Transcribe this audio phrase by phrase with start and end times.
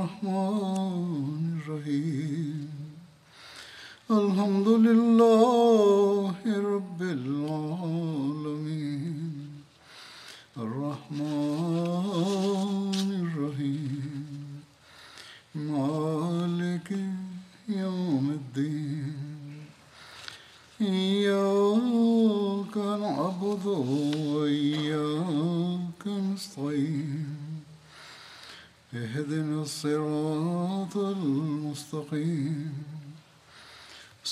[0.00, 0.79] الرحمن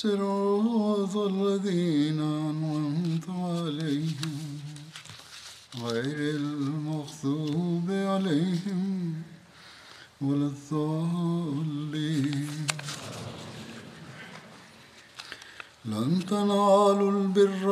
[0.01, 4.37] صراط الذين أنعمت عليهم
[5.83, 9.13] غير المغضوب عليهم
[10.21, 12.49] ولا الضالين.
[15.85, 17.65] لن تنالوا البر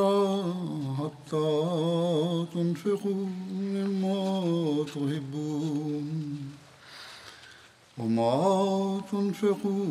[1.00, 1.52] حتى
[2.53, 4.22] تنفقوا مما
[4.94, 6.08] تحبون
[7.98, 9.86] وما تنفقوا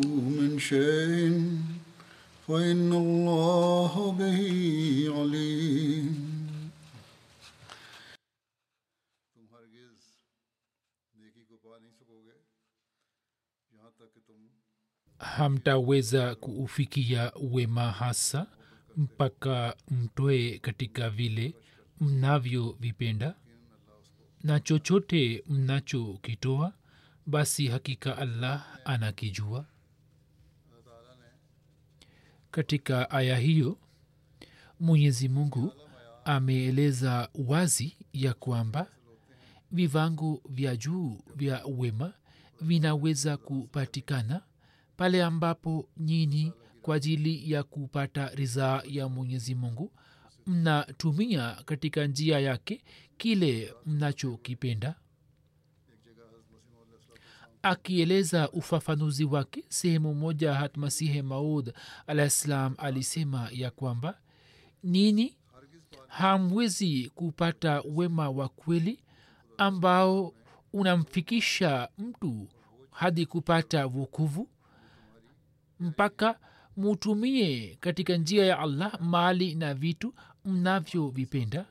[15.71, 18.47] hamtaweza kuufikia wema hasa
[18.97, 21.55] mpaka mtoe katika vile
[22.01, 23.35] mnavyovipenda.
[24.43, 26.73] Na chochote mnachokitoa
[27.27, 29.67] basi hakika allah anakijua.
[32.51, 33.79] Katika aya hiyo
[34.81, 35.73] mwenyezi mungu
[36.25, 38.87] ameeleza wazi ya kwamba
[39.73, 42.13] viwango vya juu vya wema
[42.61, 44.43] vinaweza kupatikana
[44.97, 46.53] pale ambapo nyini
[46.83, 49.93] kwa ajili ya kupata ridhaa ya mwenyezi mungu
[50.47, 52.83] mnatumia katika njia yake
[53.17, 54.95] kile mnachokipenda?
[57.63, 61.73] Akieleza ufafanuzi wake sehemu moja hatmasihe maud
[62.07, 64.19] alah ssalam alisema ya kwamba
[64.83, 65.37] nini
[66.09, 69.01] hamwezi kupata wema wa kweli
[69.59, 70.35] ambao
[70.73, 72.49] unamfikisha mtu
[72.91, 74.49] hadi kupata vukuvu
[75.81, 76.39] mpaka
[76.77, 80.15] mutumie katika njia ya allah mali na vitu
[80.45, 81.67] mnavyovipenda.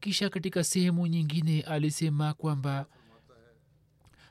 [0.00, 2.86] Kisha katika sehemu nyingine alisema kwamba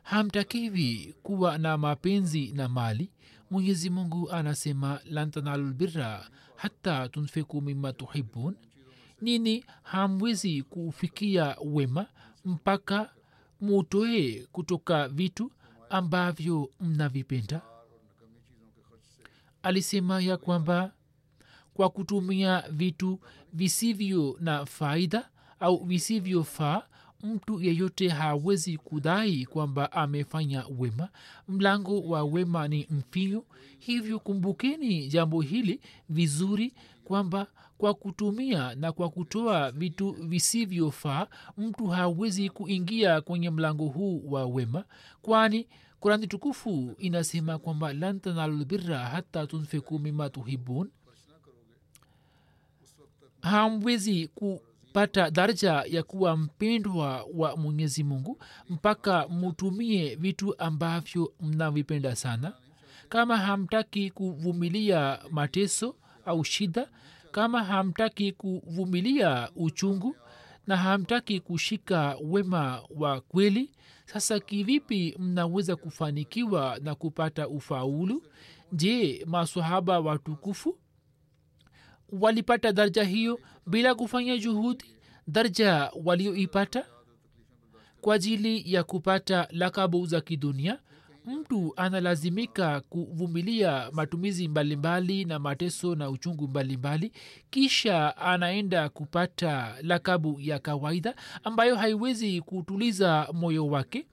[0.04, 3.10] hamtakiwi kuwa na mapenzi na mali.
[3.52, 5.76] Mwenyezi mungu anasema lan tanalu
[6.56, 8.56] hata tunfiku mima tuhibun
[9.22, 9.66] nini?
[9.84, 12.06] Hamwezi kufikia wema
[12.46, 13.10] mpaka
[13.62, 15.52] mutoe kutoka vitu
[15.90, 17.62] ambavyo mnavipenda
[19.68, 20.92] alisema ya kwamba
[21.74, 23.20] kwa kutumia vitu
[23.54, 25.30] visivyo na faida
[25.60, 26.82] au visivyofaa
[27.24, 31.10] mtu yeyote hawezi kudai kwamba amefanya wema.
[31.48, 33.44] Mlango wa wema ni mfinyo
[33.80, 36.74] hivyo kumbukeni jambo hili vizuri
[37.04, 41.28] kwamba kwa kutumia na kwa kutoa vitu visivyofaa
[41.58, 44.84] mtu hawezi kuingia kwenye mlango huu wa wema
[45.22, 45.68] kwani
[46.00, 50.90] kurani tukufu inasema kwamba lan tanalu lbirra hata tunfiku mima tuhibun
[53.42, 62.54] hamwezi kupata daraja ya kuwa mpendwa wa mwenyezi mungu mpaka mutumie vitu ambavyo mnavipenda sana.
[63.10, 66.88] Kama hamtaki kuvumilia mateso au shida
[67.32, 70.16] kama hamtaki kuvumilia uchungu
[70.68, 73.72] na hamtaki kushika wema wa kweli?
[74.06, 78.24] Sasa kivipi mnaweza kufanikiwa na kupata ufaulu?
[78.72, 80.78] Je masahaba watukufu
[82.10, 84.86] walipata daraja hiyo bila kufanya juhudi?
[85.28, 86.86] Daraja walioipata
[88.02, 90.80] kwa ajili ya kupata lakabu za kidunia
[91.28, 97.12] mtu analazimika kuvumilia matumizi mbalimbali na mateso na uchungu mbalimbali
[97.50, 104.08] kisha anaenda kupata lakabu ya kawaida ambayo haiwezi kutuliza moyo wake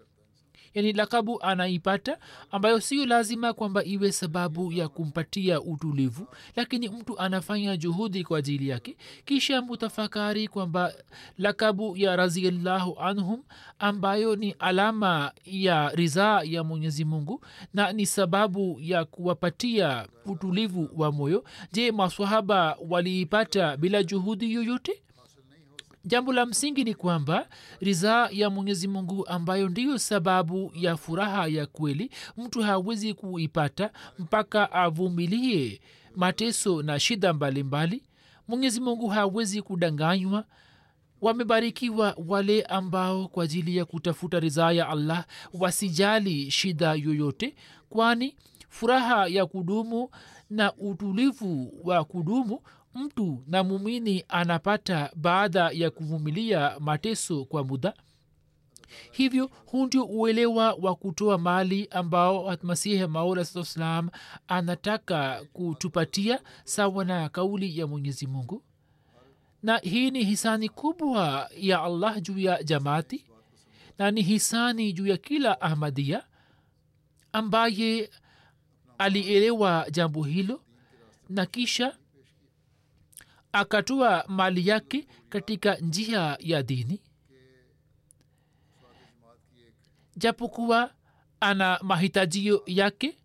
[0.75, 2.19] yani lakabu anaipata
[2.51, 6.27] ambayo sio lazima kwamba iwe sababu ya kumpatia utulivu
[6.57, 8.97] lakini mtu anafanya juhudi kwa ajili yake.
[9.25, 10.93] Kisha mutafakari kwamba
[11.39, 13.43] lakabu ya raziallahu anhum
[13.79, 17.41] ambayo ni alama ya ridhaa ya mwenyezi mungu
[17.75, 21.45] na ni sababu ya kuwapatia utulivu wa moyo.
[21.73, 25.03] Je maswahaba waliipata bila juhudi yoyote
[26.05, 27.49] jambo la msingi ni kwamba
[27.81, 34.73] ridhaa ya mwenyezi mungu ambayo ndiyo sababu ya furaha ya kweli mtu hawezi kuipata mpaka
[34.73, 35.81] avumilie
[36.17, 38.03] mateso na shida mbalimbali.
[38.49, 40.45] Mwenyezi mungu hawezi kudanganywa.
[41.21, 45.25] Wamebarikiwa wale ambao kwa ajili ya kutafuta ridhaa ya allah
[45.55, 47.55] wasijali shida yoyote
[47.91, 48.37] kwani
[48.69, 50.11] furaha ya kudumu
[50.51, 52.61] na utulivu wa kudumu
[52.95, 57.95] mtu na mumini anapata baada ya kuvumilia mateso kwa muda?
[59.13, 64.11] Hivyo huu ndio uelewa wa kutoa mali ambao masihi maula salam
[64.49, 68.63] anataka kutupatia sawa na kauli ya mwenyezi mungu.
[69.63, 73.25] Na hii ni hisani kubwa ya allah juu ya jamaati
[73.99, 76.25] na ni hisani juu ya kila ahmadia
[77.33, 78.11] ambaye
[78.99, 80.61] alielewa jambo hilo
[81.29, 81.97] na kisha
[83.55, 87.01] akatoa mali yake katika njia ya dini.
[90.17, 90.95] Japokuwa
[91.41, 93.19] ana mahitajio yake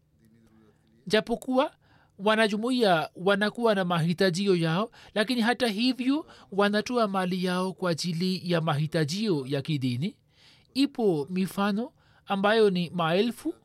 [1.07, 1.75] japokuwa
[2.19, 9.45] wanajumuia wanakuwa na mahitajio yao lakini hata hivyo wanatoa mali yao kwa ajili ya mahitajio
[9.47, 10.15] ya kidini.
[10.73, 11.91] Ipo mifano
[12.25, 13.55] ambayo ni maelfu.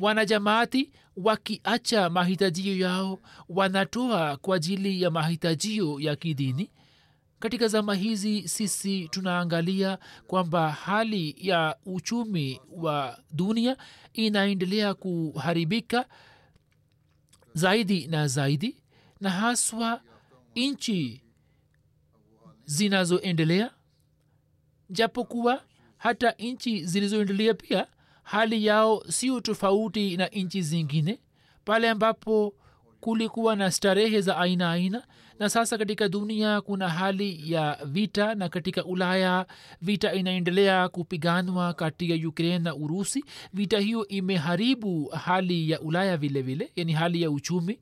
[0.00, 3.18] Wanajamaati wakiacha mahitajio yao
[3.48, 6.70] wanatoa kwa ajili ya mahitajio ya kidini.
[7.38, 13.76] Katika zama hizi sisi tunaangalia kwamba hali ya uchumi wa dunia
[14.12, 16.08] inaendelea kuharibika
[17.54, 18.76] zaidi na zaidi
[19.20, 20.00] na haswa
[20.56, 21.22] nchi
[22.64, 23.70] zinazoendelea
[24.90, 25.62] japokuwa
[25.96, 27.86] hata nchi zilizoendelea pia
[28.26, 31.18] hali yao sio tofauti na nchi zingine
[31.64, 32.54] pale ambapo
[33.00, 35.02] kulikuwa na starehe za aina aina
[35.38, 39.46] na sasa katika dunia kuna hali ya vita na katika ulaya
[39.82, 43.24] vita inaendelea kupiganwa kati ya ukraine na urusi.
[43.52, 47.78] Vita hiyo imeharibu hali ya ulaya vile vile yani hali ya uchumi.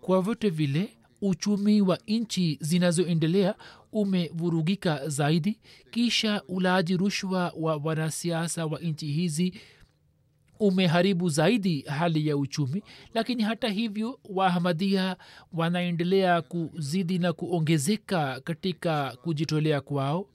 [0.00, 0.88] Kwa vyote vile
[1.22, 3.54] uchumi wa nchi zinazoendelea
[3.94, 5.58] umevurugika zaidi
[5.90, 9.54] kisha ulaji rushwa wa wanasiasa wa nchi hizi
[10.60, 12.82] umeharibu zaidi hali ya uchumi
[13.14, 15.16] lakini hata hivyo waahmadia
[15.52, 20.26] wanaendelea kuzidi na kuongezeka katika kujitolea kwao.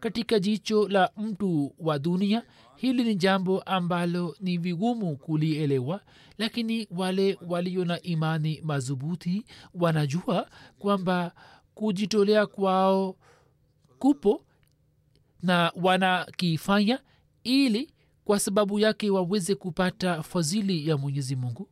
[0.00, 2.42] Katika jicho la mtu wa dunia
[2.76, 6.00] hili ni jambo ambalo ni vigumu kulielewa
[6.38, 9.44] lakini wale walio na imani madhubuti
[9.74, 10.48] wanajua
[10.78, 11.32] kwamba
[11.74, 13.16] kujitolea kwao
[13.98, 14.44] kupo
[15.42, 16.98] na wanakifanya
[17.44, 17.90] ili
[18.24, 21.68] kwa sababu yake waweze kupata fadhili ya mwenyezi mungu.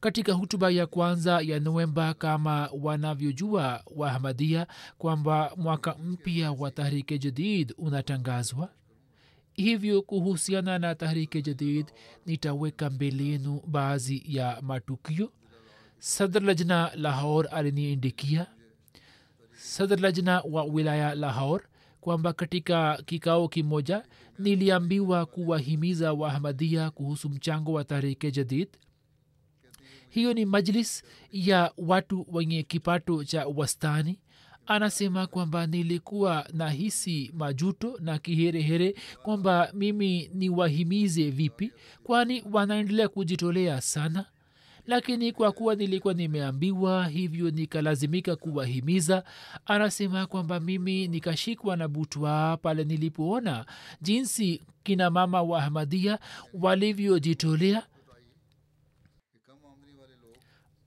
[0.00, 4.66] Katika hutuba ya kwanza ya novemba kama wanavyojua wahamadia
[4.98, 8.70] kwamba mwaka mpya wa tahrike jadid unatangazwa.
[9.52, 11.86] Hivyo kuhusiana na tahrike jadid
[12.26, 15.32] nitaweka mbelenu baadhi ya matukio
[15.98, 18.46] sadr lajna lahor aliniindikia
[19.54, 21.62] sadr lajna wa wilaya lahor
[22.00, 24.04] kwamba katika kikao kimoja
[24.38, 28.68] niliambiwa kuwahimiza waahmadia kuhusu mchango wa tahrike jadid.
[30.08, 34.18] Hiyo ni majlis ya watu wenye kipato cha wastani.
[34.66, 41.72] Anasema kwamba nilikuwa na hisi majuto na kiherehere kwamba mimi niwahimize vipi
[42.04, 44.26] kwani wanaendelea kujitolea sana
[44.86, 49.24] lakini kwa kuwa nilikuwa nimeambiwa hivyo nikalazimika kuwahimiza
[49.66, 53.66] anasema kwamba mimi nikashikwa na butwa pale nilipoona
[54.00, 56.18] jinsi kina mama wa ahmadia
[56.54, 57.82] walivyojitolea.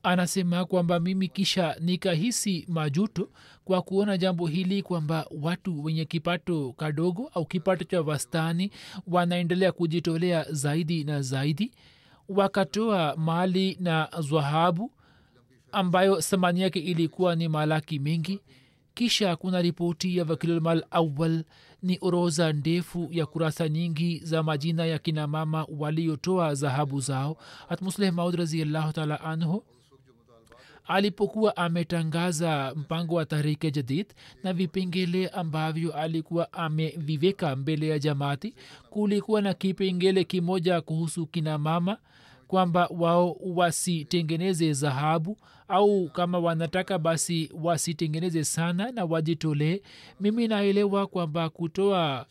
[0.04, 3.30] Anasema kwamba mimi kisha nikahisi majuto
[3.66, 8.72] kwa kuona jambo hili kwamba watu wenye kipato kadogo au kipato cha wastani
[9.08, 11.72] wanaendelea kujitolea zaidi na zaidi
[12.30, 14.92] wakatoa mali na dhahabu
[15.72, 18.40] ambayo thamani yake ilikuwa ni malaki mengi
[18.94, 21.44] kisha kuna ripoti ya wakilulmal awal
[21.84, 27.38] ni oroza ndefu ya kurasa nyingi za majina ya kina mama waliotoa dhahabu zao.
[27.70, 29.64] Hatmusleh maud raziallahu taala anhu
[30.88, 34.08] alipokuwa ametangaza mpango wa tahrike jadid
[34.44, 38.56] na vipengele ambavyo alikuwa ameviweka mbele ya jamaati
[38.90, 41.98] kulikuwa na kipengele kimoja kuhusu kina mama
[42.50, 45.38] kwamba wao wasitengeneze dhahabu
[45.68, 49.82] au kama wanataka basi wasitengeneze sana na wajitolee.
[50.20, 52.26] Mimi naelewa kwamba kutoa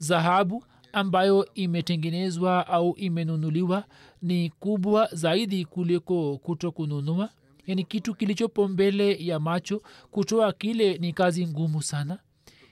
[0.00, 3.84] dhahabu ambayo imetengenezwa au imenunuliwa
[4.22, 7.28] ni kubwa zaidi kuliko kuto kununua
[7.66, 12.18] yani kitu kilichopo mbele ya macho kutoa kile ni kazi ngumu sana.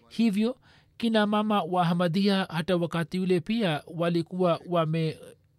[0.08, 0.56] Hivyo
[0.96, 4.60] kina mama wa hamadia hata wakati ule pia walikuwa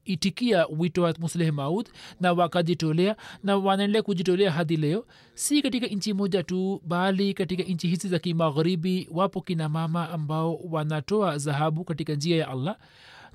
[0.05, 1.89] wameitikia wito wa musleh maud
[2.19, 5.05] na wakajitolea na wanaendelea kujitolea hadi leo.
[5.33, 10.55] Si katika nchi moja tu bali katika nchi hizi za kimagharibi wapo kina mama ambao
[10.55, 12.77] wanatoa dhahabu katika njia ya allah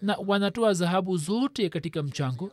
[0.02, 2.50] na wanatoa dhahabu zote katika mchango.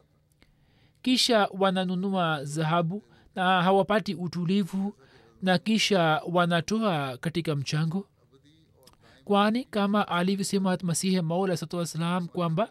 [1.02, 3.04] Kisha wananunua dhahabu
[3.36, 4.94] na hawapati utulivu
[5.42, 8.08] na kisha wanatoa katika mchango.
[9.26, 12.70] Kwani kama alivyosema masihi maula satu wassalam kwamba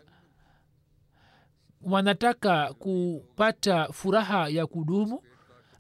[1.85, 5.23] wanataka kupata furaha ya kudumu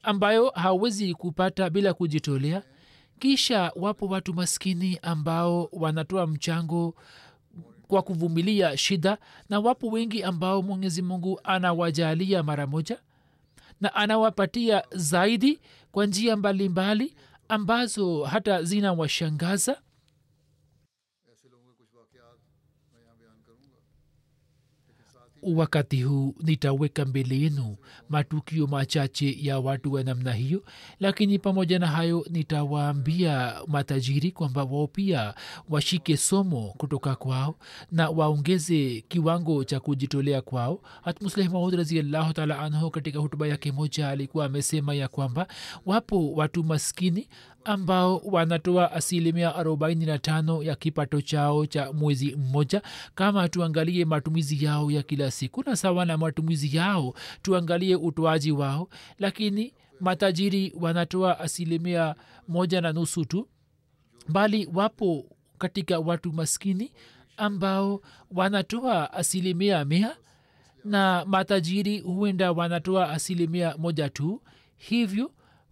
[0.02, 2.62] ambayo hawezi kupata bila kujitolea.
[3.18, 6.94] Kisha wapo watu maskini ambao wanatoa mchango
[7.88, 9.18] kwa kuvumilia shida
[9.48, 12.98] na wapo wengi ambao mwenyezi mungu anawajalia mara moja
[13.80, 15.60] na anawapatia zaidi
[15.92, 17.14] kwa njia mbalimbali
[17.48, 19.80] ambazo hata zinawashangaza
[25.42, 27.76] wakati huu nitaweka mbele yenu
[28.08, 30.64] matukio machache ya watu wa namna hiyo
[31.00, 35.34] lakini pamoja na hayo nitawaambia matajiri kwamba wao pia
[35.68, 37.58] washike somo kutoka kwao
[37.92, 40.80] na waongeze kiwango cha kujitolea kwao.
[41.02, 41.86] Hatmusleh maud
[42.34, 45.46] taala anhu katika hutuba yake moja alikuwa amesema ya kwamba
[45.86, 47.28] wapo watu maskini
[47.64, 52.82] ambao wanatoa asilimia arobaini na tano ya kipato chao cha mwezi mmoja.
[53.14, 58.88] Kama tuangalie matumizi yao ya kila siku na sawa na matumizi yao tuangalie utoaji wao
[59.18, 62.14] lakini matajiri wanatoa asilimia
[62.48, 63.48] moja na nusu tu
[64.28, 65.26] bali wapo
[65.58, 66.92] katika watu maskini
[67.36, 68.00] ambao
[68.30, 70.16] wanatoa asilimia mia
[70.84, 74.42] na matajiri huenda wanatoa asilimia moja tu.
[74.76, 75.30] Hivyo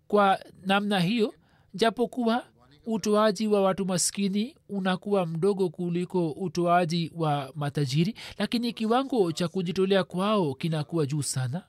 [0.08, 1.34] kwa namna hiyo
[1.74, 2.44] japokuwa
[2.86, 10.54] utoaji wa watu maskini unakuwa mdogo kuliko utoaji wa matajiri lakini kiwango cha kujitolea kwao
[10.54, 11.64] kinakuwa juu sana.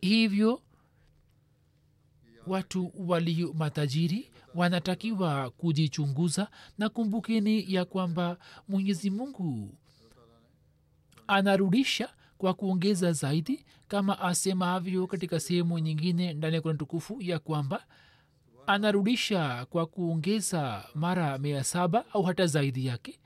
[0.00, 0.62] Hivyo
[2.46, 9.74] watu walio matajiri wanatakiwa kujichunguza na kumbukeni ya kwamba mwenyezi mungu
[11.26, 17.84] anarudisha kwa kuongeza zaidi kama asemavyo katika sehemu nyingine ndani ya kuna tukufu ya kwamba
[18.66, 23.18] anarudisha kwa kuongeza mara mia saba au hata zaidi yake.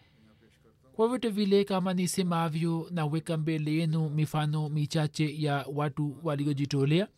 [0.92, 7.08] Kwa vyote vile kama nisemavyo naweka mbele yenu mifano michache ya watu waliojitolea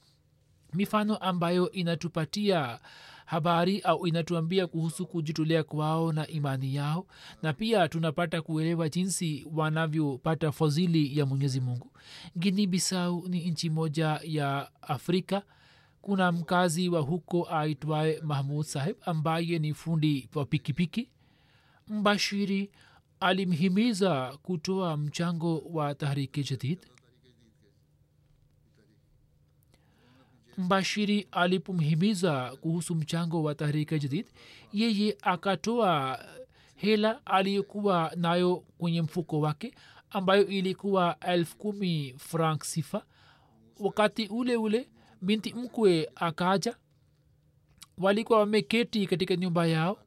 [0.74, 2.78] mifano ambayo inatupatia
[3.26, 7.06] habari au inatuambia kuhusu kujitolea kwao na imani yao
[7.42, 11.92] na pia tunapata kuelewa jinsi wanavyopata fadhili ya mwenyezi mungu.
[12.38, 15.42] Gini bisau ni nchi moja ya afrika
[16.08, 21.08] kuna mkazi wa huko aitwaye mahmud saheb ambaye ni fundi wa pikipiki.
[21.88, 22.70] Mbashiri
[23.20, 26.78] alimhimiza kutoa mchango wa tahriki jadid.
[30.58, 34.26] Mbashiri alipomhimiza kuhusu mchango wa tahriki jadid
[34.72, 36.24] yeye akatoa
[36.76, 39.74] hela aliyokuwa nayo kwenye mfuko wake
[40.10, 43.04] ambayo ilikuwa elfu kumi frank sifa.
[43.80, 44.88] Wakati ule ule
[45.22, 46.76] binti mkwe akaja.
[47.98, 49.98] Walikuwa wameketi katika nyumba yao.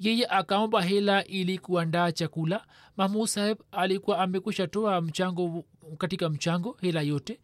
[0.00, 2.66] Yeye akaomba hela ili kuandaa chakula.
[2.96, 5.64] Mahmud saheb alikuwa amekusha toa mchango
[5.98, 7.40] katika mchango hela yote.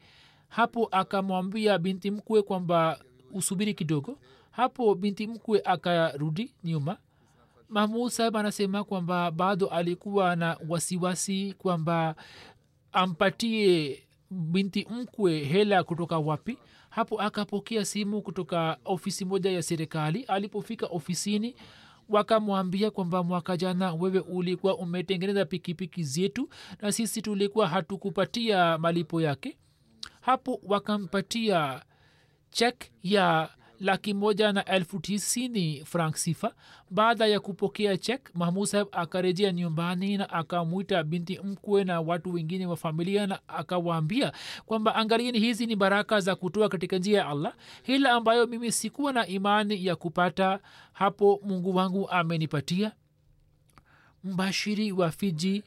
[0.49, 3.01] Hapo akamwambia binti mkwe kwamba
[3.33, 4.19] usubiri kidogo.
[4.51, 6.97] Hapo binti mkwe akarudi nyuma.
[7.69, 12.15] Mahmud saheb anasema kwamba bado alikuwa na wasiwasi kwamba
[12.93, 16.59] ampatie binti mkwe hela kutoka wapi?
[16.91, 20.23] Hapo akapokea simu kutoka ofisi moja ya serikali.
[20.23, 21.55] Alipofika ofisini
[22.09, 26.49] wakamwambia kwamba mwaka jana wewe ulikuwa umetengeneza pikipiki zetu
[26.83, 29.57] na sisi tulikuwa hatukupatia malipo yake.
[30.21, 31.83] Hapo wakampatia
[32.51, 36.55] chek ya laki moja na elfu tisini frank sifa.
[36.91, 42.67] Baada ya kupokea chek mahmud saheb akarejea nyumbani na akamwita binti mkwe na watu wengine
[42.67, 44.33] wa familia na akawaambia
[44.67, 47.55] kwamba angalieni hizi ni baraka za kutoa katika njia ya allah.
[47.83, 50.61] Hila ambayo mimi sikuwa na imani ya kupata
[50.93, 52.93] hapo mungu wangu amenipatia.
[54.25, 55.63] Mbashiri wa fiji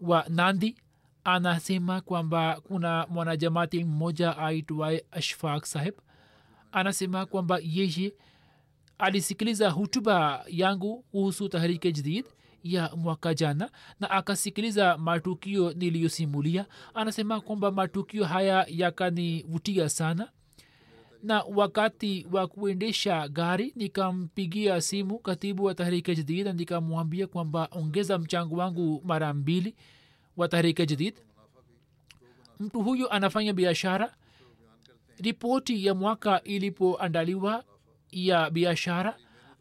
[0.00, 0.76] wa nandi
[1.24, 5.94] anasema kwamba kuna mwanajamati mmoja aitwaye ashfaq saheb
[6.72, 8.12] anasema kwamba yeye
[8.98, 12.24] alisikiliza hutuba yangu kuhusu tahrike jadid
[12.64, 13.70] ya mwaka jana
[14.00, 16.66] na akasikiliza matukio niliyosimulia.
[16.94, 20.30] Anasema kwamba matukio haya yakanivutia sana
[21.22, 28.18] na wakati wa kuendesha gari nikampigia simu katibu wa tahrike jadid na nikamwambia kwamba ongeza
[28.18, 29.74] mchango wangu mara mbili
[30.36, 31.14] wa tahrike jadid
[32.60, 34.14] mtu huyu anafanya biashara
[35.22, 37.64] ripoti ya mwaka ilipoandaliwa
[38.10, 39.16] ya biashara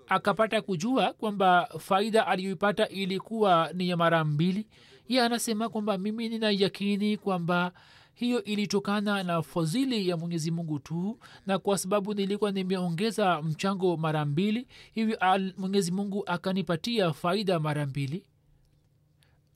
[0.07, 4.67] akapata kujua kwamba faida aliyoipata ilikuwa ni ya mara mbili.
[5.07, 7.71] Ye anasema kwamba mimi nina yakini kwamba
[8.13, 14.25] hiyo ilitokana na fadhili ya mwenyezi mungu tu na kwa sababu nilikuwa nimeongeza mchango mara
[14.25, 15.17] mbili hivyo
[15.57, 18.23] mwenyezi mungu akanipatia faida mara mbili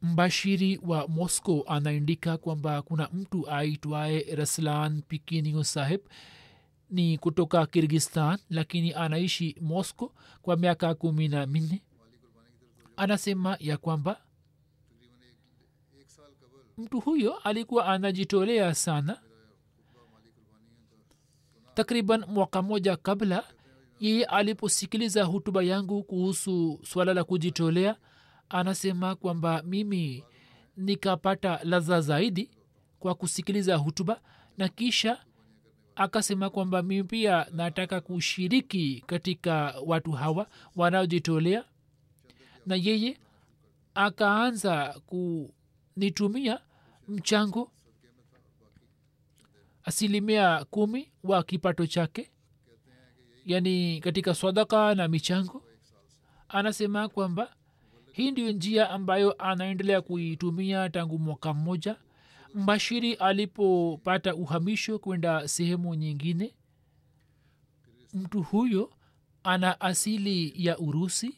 [0.02, 6.02] mbashiri wa moscow anaandika kwamba kuna mtu aitwaye raslan pikinio saheb
[6.90, 11.82] ni kutoka kirgistan lakini anaishi moscow kwa miaka kumi na minne.
[12.98, 14.22] Anasema ya kwamba
[16.78, 19.22] mtu huyo alikuwa anajitolea sana.
[21.74, 23.44] Takriban mwaka moja kabla
[24.00, 27.96] yeye aliposikiliza hutuba yangu kuhusu swala la kujitolea
[28.52, 30.24] anasema kwamba mimi
[30.78, 32.52] nikapata ladha zaidi
[33.00, 34.22] kwa kusikiliza hutuba
[34.58, 35.26] na kisha
[35.96, 41.66] akasema kwamba mimi pia nataka kushiriki katika watu hawa wanaojitolea.
[42.66, 43.18] Na yeye
[43.94, 46.60] akaanza kunitumia
[47.08, 47.72] mchango
[49.84, 52.32] asilimia kumi wa kipato chake
[53.46, 55.64] yaani katika swadaka na michango.
[56.50, 57.56] Anasema kwamba
[58.12, 61.96] hii ndiyo njia ambayo anaendelea kuitumia tangu mwaka mmoja.
[62.56, 66.54] Mbashiri alipopata uhamisho kwenda sehemu nyingine
[68.14, 68.94] mtu huyo
[69.44, 71.36] ana asili ya urusi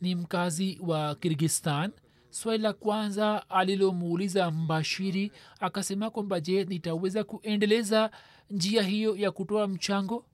[0.00, 1.92] ni mkazi wa kirgistan.
[2.30, 8.10] Swali la kwanza alilomuuliza mbashiri akasema kwamba je nitaweza kuendeleza
[8.50, 10.26] njia hiyo ya kutoa mchango?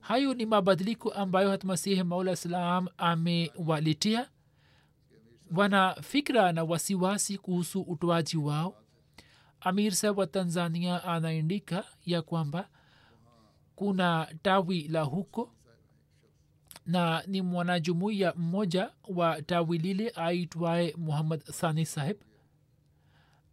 [0.00, 4.28] Hayo ni mabadiliko ambayo hatmasihi maula salam amewaletea
[5.56, 8.76] wana fikra na wasiwasi kuhusu utoaji wao.
[9.60, 12.68] Amir saheb wa tanzania anaendika ya kwamba
[13.76, 15.50] kuna tawi la huko
[16.86, 22.16] na ni mwanajumuiya mmoja wa tawi lile aitwaye muhammad sani saheb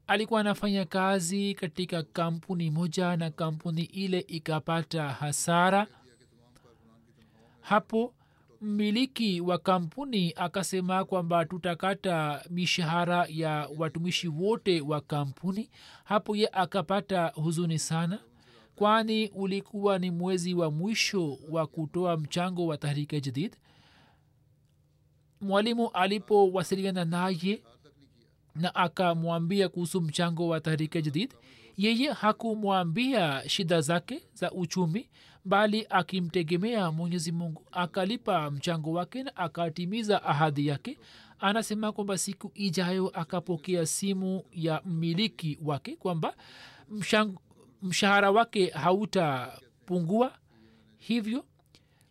[0.07, 5.87] alikuwa anafanya kazi katika kampuni moja na kampuni ile ikapata hasara.
[7.61, 8.13] Hapo
[8.61, 15.69] mmiliki wa kampuni akasema kwamba tutakata mishahara ya watumishi wote wa kampuni.
[16.03, 18.19] Hapo ye akapata huzuni sana
[18.75, 23.55] kwani ulikuwa ni mwezi wa mwisho wa kutoa mchango wa tahrike jadid.
[25.41, 27.63] Mwalimu alipowasiliana naye
[28.55, 31.33] na akamwambia kuhusu mchango wa tahrike jadid
[31.77, 35.09] yeye hakumwambia shida zake za uchumi
[35.45, 37.65] bali akimtegemea mwenyezi mungu.
[37.71, 40.97] Akalipa mchango wake na akatimiza ahadi yake.
[41.39, 46.35] Anasema kwamba siku ijayo akapokea simu ya mmiliki wake kwamba
[47.81, 50.33] mshahara wake hautapungua.
[50.97, 51.45] Hivyo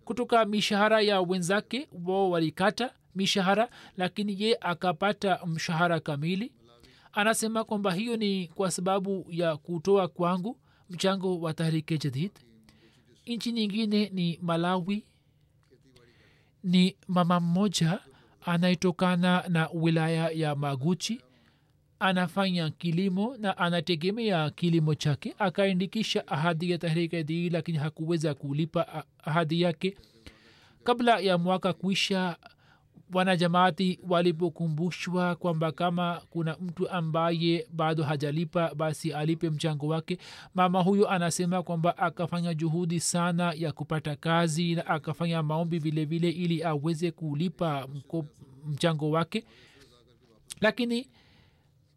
[0.04, 6.52] kutoka mishahara ya wenzake wao walikata mishahara lakini ye akapata mshahara kamili.
[7.12, 10.56] Anasema kwamba hiyo ni kwa sababu ya kutoa kwangu
[10.90, 12.30] mchango wa tahrike jadid
[13.30, 15.04] nchi nyingine ni malawi.
[16.64, 17.98] Ni mama mmoja
[18.46, 21.20] anayetokana na wilaya ya maguchi.
[22.00, 25.34] Anafanya kilimo na anategemea kilimo chake.
[25.38, 29.96] Akaandikisha ahadi ya tahrika dii lakini hakuweza kulipa ahadi yake.
[30.84, 32.36] Kabla ya mwaka kuisha
[33.12, 40.18] wanajamaati walipokumbushwa kwamba kama kuna mtu ambaye bado hajalipa basi alipe mchango wake.
[40.54, 46.30] Mama huyo anasema kwamba akafanya juhudi sana ya kupata kazi na akafanya maombi vile vile
[46.30, 47.88] ili aweze kulipa
[48.66, 49.44] mchango wake.
[50.60, 51.08] Lakini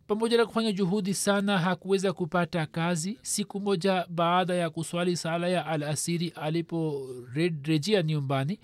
[0.07, 3.17] pamoja na kufanya juhudi sana hakuweza kupata kazi.
[3.21, 8.59] Siku moja baada ya kuswali sala ya al asiri aliporejea nyumbani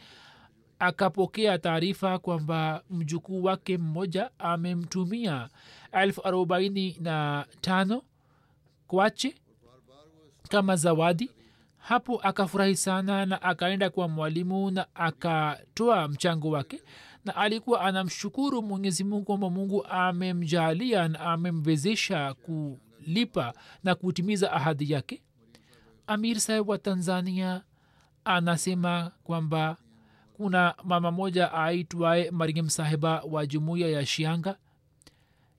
[0.79, 5.49] akapokea taarifa kwamba mjukuu wake mmoja amemtumia
[5.91, 8.01] elfu arobaini na tano
[8.87, 9.35] kwache
[10.49, 11.31] kama zawadi.
[11.77, 16.81] Hapo akafurahi sana na akaenda kwa mwalimu na akatoa mchango wake
[17.25, 25.21] na alikuwa anamshukuru mwenyezi mungu kwamba mungu amemjalia na amemwezesha kulipa na kutimiza ahadi yake.
[26.07, 27.61] Amir saheb wa tanzania
[28.25, 29.77] anasema kwamba
[30.39, 34.57] kuna mama moja aitwaye mariam sahiba wa jumuiya ya shianga.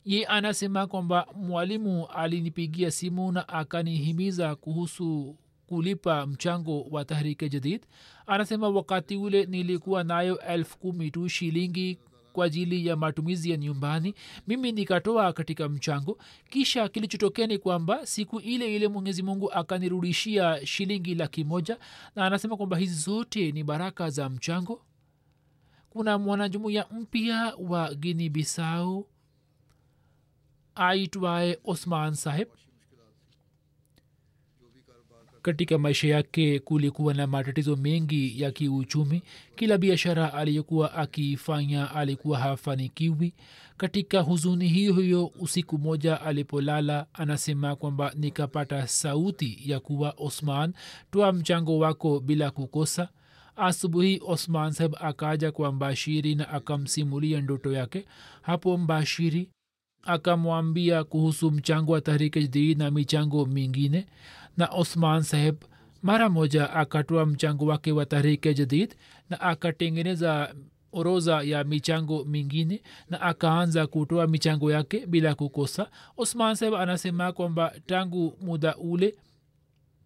[0.05, 7.87] Ye anasema kwamba mwalimu alinipigia simu na akanihimiza kuhusu kulipa mchango wa tahrike jadid.
[8.27, 11.99] Anasema wakati ule nilikuwa nayo elfu kumi tu shilingi
[12.33, 14.14] kwa ajili ya matumizi ya nyumbani.
[14.47, 16.19] Mimi nikatoa katika mchango.
[16.51, 21.79] Kisha kilichotokea ni kwamba siku ile ile mwenyezi mungu akanirudishia shilingi laki moja
[22.16, 24.83] na anasema kwamba hizi zote ni baraka za mchango.
[25.90, 29.07] Kuna mwanajumuya mpya wa gini bisau
[30.75, 32.49] aitwaye osman saheb
[35.42, 39.22] katika maisha yake kulikuwa na matatizo mengi ya kiuchumi.
[39.57, 43.35] Kila biashara aliyokuwa akifanya alikuwa hafanikiwi.
[43.76, 50.72] Katika huzuni hiyo hiyo usiku moja alipolala anasema kwamba nikapata sauti ya kuwa osman
[51.11, 53.09] toa mchango wako bila kukosa.
[53.57, 58.05] Asubuhi osman saheb akaja kwa mbashiri na akamsimulia ndoto yake.
[58.42, 59.48] Hapo mbashiri
[60.03, 64.07] akamwambia kuhusu mchango wa tahrike jdid na michango mingine
[64.61, 65.57] na osman saheb
[66.03, 68.94] mara moja akatoa mchango wake wa tahrike jadid
[69.31, 70.55] na akatengeneza
[70.92, 75.90] oroza ya michango mingine na akaanza kutoa michango yake bila kukosa.
[76.16, 79.14] Osman saheb anasema kwamba tangu muda ule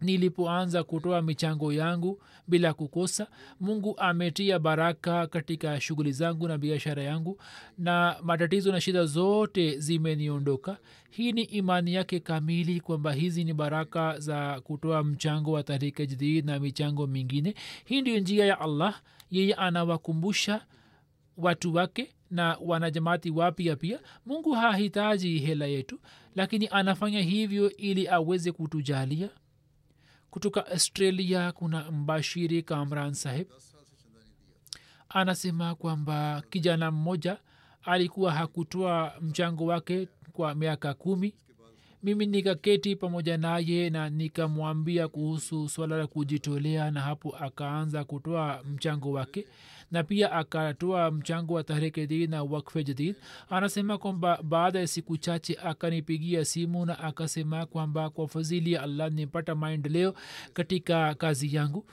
[0.00, 3.26] nilipoanza kutoa michango yangu bila kukosa
[3.60, 7.40] mungu ametia baraka katika shughuli zangu na biashara yangu
[7.78, 10.76] na matatizo na shida zote zimeniondoka.
[11.10, 16.46] Hii ni imani yake kamili kwamba hizi ni baraka za kutoa mchango wa tahrika jadid
[16.46, 17.54] na michango mingine.
[17.84, 19.00] Hii ndiyo njia ya allah.
[19.30, 20.64] Yeye anawakumbusha
[21.36, 23.98] watu wake na wanajamati wapya pia.
[24.26, 25.98] Mungu hahitaji hela yetu
[26.36, 29.28] lakini anafanya hivyo ili aweze kutujalia
[30.34, 33.46] kutoka australia kuna mbashiri kamran saheb
[35.08, 37.38] anasema kwamba kijana mmoja
[37.82, 41.34] alikuwa hakutoa mchango wake kwa miaka kumi
[42.04, 49.12] mimi nikaketi pamoja naye na nikamwambia kuhusu swala la kujitolea na hapo akaanza kutoa mchango
[49.12, 49.46] wake
[49.90, 53.16] na pia akatoa mchango wa tahrike din na wakfe jadid
[53.50, 59.10] anasema kwamba baada ya siku chache akanipigia simu na akasema kwamba kwa fadhili ya allah
[59.10, 60.14] nimepata maendeleo
[60.52, 61.84] katika kazi yangu.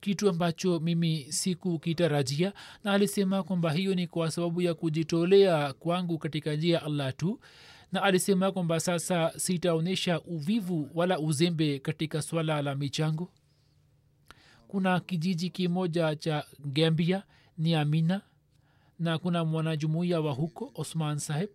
[0.00, 2.52] Kitu ambacho mimi sikukitarajia
[2.84, 7.40] na alisema kwamba hiyo ni kwa sababu ya kujitolea kwangu katika njia ya allah tu
[7.92, 13.30] na alisema kwamba sasa sitaonyesha uvivu wala uzembe katika swala la michango.
[14.68, 17.22] Kuna kijiji kimoja cha gambia
[17.58, 18.20] ni amina
[18.98, 21.50] na kuna mwanajumuiya wa huko osman saheb.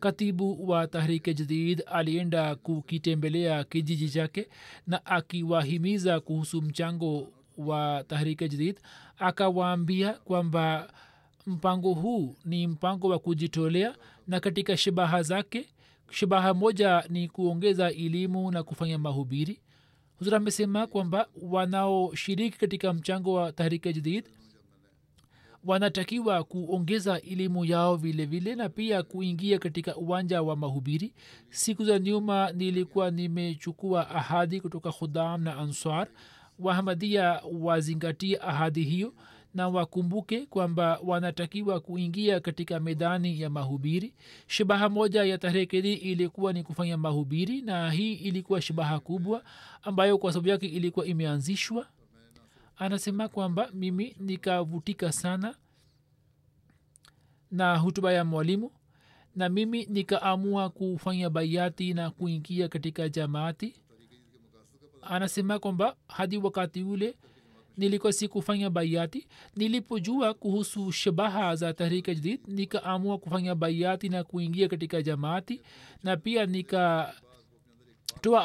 [0.00, 4.48] Katibu wa tahrike jadid alienda kukitembelea kijiji chake
[4.86, 8.80] na akiwahimiza kuhusu mchango wa tahrike jadid
[9.18, 10.92] akawaambia kwamba
[11.50, 13.96] mpango huu ni mpango wa kujitolea
[14.28, 15.66] na katika shabaha zake
[16.10, 19.60] shabaha moja ni kuongeza elimu na kufanya mahubiri.
[20.18, 24.24] Huzur amesema kwamba wanaoshiriki katika mchango wa tahrika jadid
[25.64, 31.14] wanatakiwa kuongeza elimu yao vile vile na pia kuingia katika uwanja wa mahubiri.
[31.50, 36.08] Siku za nyuma nilikuwa nimechukua ahadi kutoka khudam na answar
[36.58, 39.14] wahamadia wazingatie ahadi hiyo
[39.54, 44.14] na wakumbuke kwamba wanatakiwa kuingia katika medani ya mahubiri.
[44.46, 49.44] Shabaha moja ya tahrikedi ilikuwa ni kufanya mahubiri na hii ilikuwa shabaha kubwa
[49.82, 51.86] ambayo kwa sababu yake ilikuwa imeanzishwa.
[52.76, 55.54] Anasema kwamba mimi nikavutika sana
[57.50, 58.70] na hutuba ya mwalimu
[59.36, 63.74] na mimi nikaamua kufanya baiati na kuingia katika jamaati.
[65.02, 67.16] Anasema kwamba hadi wakati ule
[67.76, 75.02] nilikuwa sikufanya baiati nilipojua kuhusu shabaha za tahrika jadid nikaamua kufanya baiati na kuingia katika
[75.02, 75.62] jamaati
[76.04, 77.14] na pia nikatoa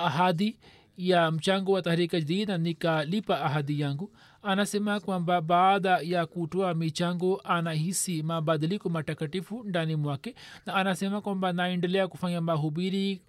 [0.06, 0.58] ahadi
[0.98, 4.12] ya mchango wa tahrika jadid na nikalipa ahadi yangu.
[4.44, 10.36] Anasema kwamba baada ya kutoa michango anahisi mabadiliko matakatifu ndani mwake
[10.66, 13.22] na anasema kwamba naendelea kufanya mahubiri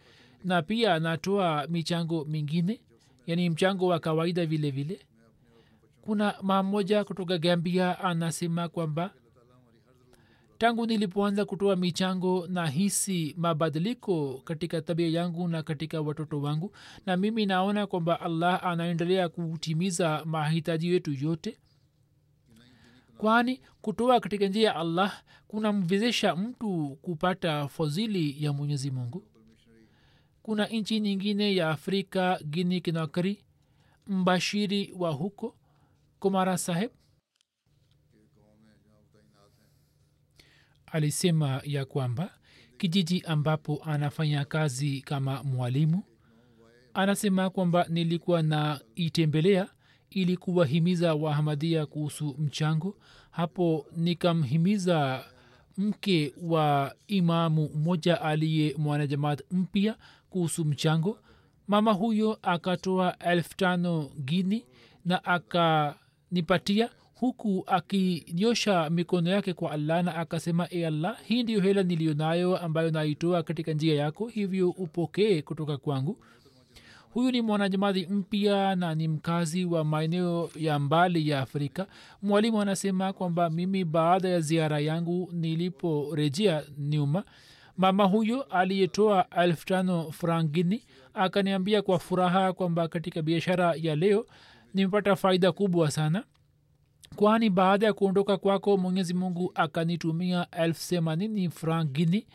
[0.44, 2.80] na pia natoa michango mingine
[3.26, 5.00] yani mchango wa kawaida vile vile
[6.06, 9.10] kuna mamoja kutoka gambia anasema kwamba
[10.58, 16.72] tangu nilipoanza kutoa michango na hisi mabadiliko katika tabia yangu na katika watoto wangu
[17.06, 21.58] na mimi naona kwamba allah anaendelea kutimiza mahitaji yetu yote.
[23.18, 29.22] Kwani kutoa katika njia ya allah kunamwezesha mtu kupata fadhili ya mwenyezi mungu.
[30.42, 33.44] Kuna nchi nyingine ya afrika guini kinakari
[34.06, 35.56] mbashiri wa huko
[36.20, 36.90] kumara saheb
[40.86, 42.30] alisema ya kwamba
[42.78, 46.02] kijiji ambapo anafanya kazi kama mwalimu
[46.94, 49.68] anasema kwamba nilikuwa na itembelea
[50.10, 52.96] ili kuwahimiza wahamadia kuhusu mchango.
[53.30, 55.24] Hapo nikamhimiza
[55.78, 59.96] mke wa imamu mmoja aliye mwanajamaat mpya
[60.30, 61.18] kuhusu mchango.
[61.68, 64.66] Mama huyo akatoa elfu tano gini
[65.04, 65.24] na
[66.30, 72.14] akanipatia huku akinyosha mikono yake kwa allah na akasema e allah hii ndiyo hela niliyo
[72.14, 76.16] nayo ambayo naitoa katika njia yako hivyo upokee kutoka kwangu.
[77.10, 81.86] Huyu ni mwanajamadi mpya na ni mkazi wa maeneo ya mbali ya afrika.
[82.22, 87.24] Mwalimu anasema kwamba mimi baada ya ziara yangu niliporejea nyuma
[87.76, 90.82] mama huyo aliyetoa elfu tano frangini
[91.14, 94.26] akaniambia kwa furaha kwamba katika biashara ya leo
[94.76, 96.24] nimepata faida kubwa sana.
[97.16, 102.26] Kwani baada ya kuondoka kwako mwenyezi mungu akanitumia elfu themanini frangini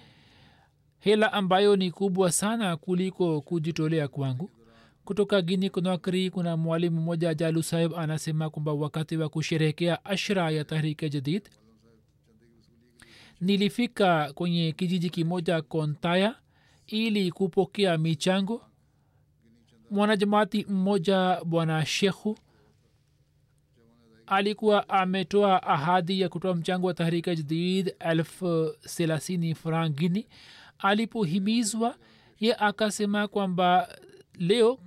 [0.99, 4.49] hela ambayo ni kubwa sana kuliko kujitolea kwangu.
[5.05, 10.63] Kutoka gini konakri kuna mwalimu mmoja jalu saheb anasema kwamba wakati wa kusherehekea ashra ya
[10.63, 11.49] tahrike jadid
[13.41, 16.35] nilifika kwenye kijiji kimoja kontaya
[16.87, 18.61] ili kupokea michango
[19.91, 22.37] mwanajamaati mmoja bwana shekhu
[24.27, 30.27] alikuwa ametoa ahadi ya kutoa mchango wa tahrika jadid elfu thelathini frangini.
[30.79, 31.95] Alipohimizwa
[32.39, 33.97] ye akasema kwamba
[34.39, 34.79] leo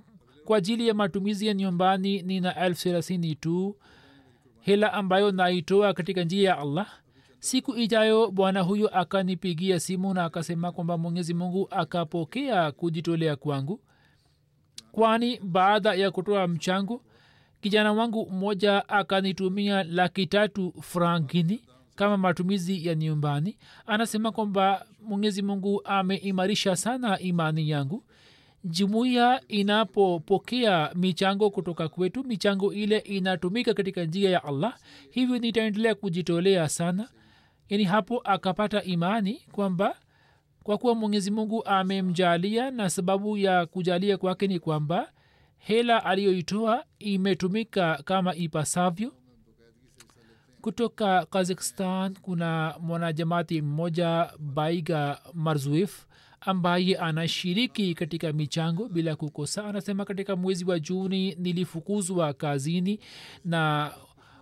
[0.45, 3.75] kwa ajili ya matumizi ya nyumbani nina elfu thelathini tu
[4.59, 6.87] hela ambayo naitoa katika njia ya allah.
[7.39, 13.79] Siku ijayo bwana huyo akanipigia simu na akasema kwamba mwenyezi mungu akapokea kujitolea kwangu
[14.99, 17.01] kwani baada ya kutoa mchango
[17.61, 21.61] kijana wangu mmoja akanitumia laki tatu frangini
[21.95, 23.57] kama matumizi ya nyumbani.
[23.87, 28.03] Anasema kwamba mwenyezi mungu ameimarisha sana imani yangu.
[28.63, 34.77] Jumuiya inapopokea michango kutoka kwetu michango ile inatumika katika njia ya allah.
[35.09, 37.09] Hivyo nitaendelea kujitolea sana.
[37.69, 39.95] Yani hapo akapata imani kwamba
[40.65, 45.11] kwa kuwa mwenyezi mungu amemjalia na sababu ya kujalia kwake ni kwamba
[45.57, 49.13] hela aliyoitoa imetumika kama ipasavyo.
[50.61, 56.05] Kutoka kazakhstan kuna mwanajamati mmoja baiga marzuif
[56.41, 59.65] ambaye anashiriki katika michango bila kukosa.
[59.65, 62.99] Anasema katika mwezi wa juni nilifukuzwa kazini
[63.45, 63.91] na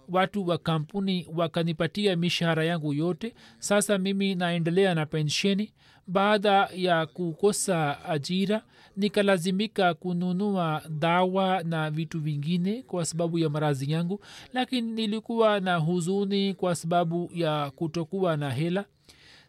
[0.10, 3.34] watu wa kampuni wakanipatia mishahara yangu yote.
[3.60, 5.74] Sasa mimi naendelea na pensheni
[6.08, 8.62] baada ya kukosa ajira
[8.98, 14.20] nikalazimika kununua dawa na vitu vingine kwa sababu ya marazi yangu
[14.54, 18.86] lakini nilikuwa na huzuni kwa sababu ya kutokuwa na hela.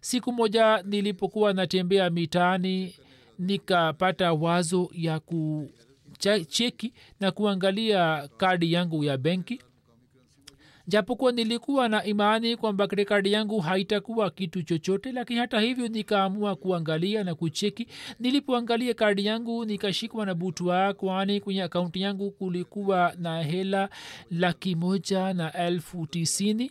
[0.00, 2.94] Siku moja nilipokuwa natembea mitaani
[3.38, 9.60] nikapata wazo ya kucheki na kuangalia kadi yangu ya benki
[10.88, 17.24] japokuwa nilikuwa na imani kwamba krekadi yangu haitakuwa kitu chochote lakini hata hivyo nikaamua kuangalia
[17.24, 17.88] na kucheki.
[18.20, 23.88] Nilipoangalia kadi yangu nikashikwa na butwa kwani kwenye akaunti yangu kulikuwa na hela
[24.30, 26.70] laki moja na elfu tisini.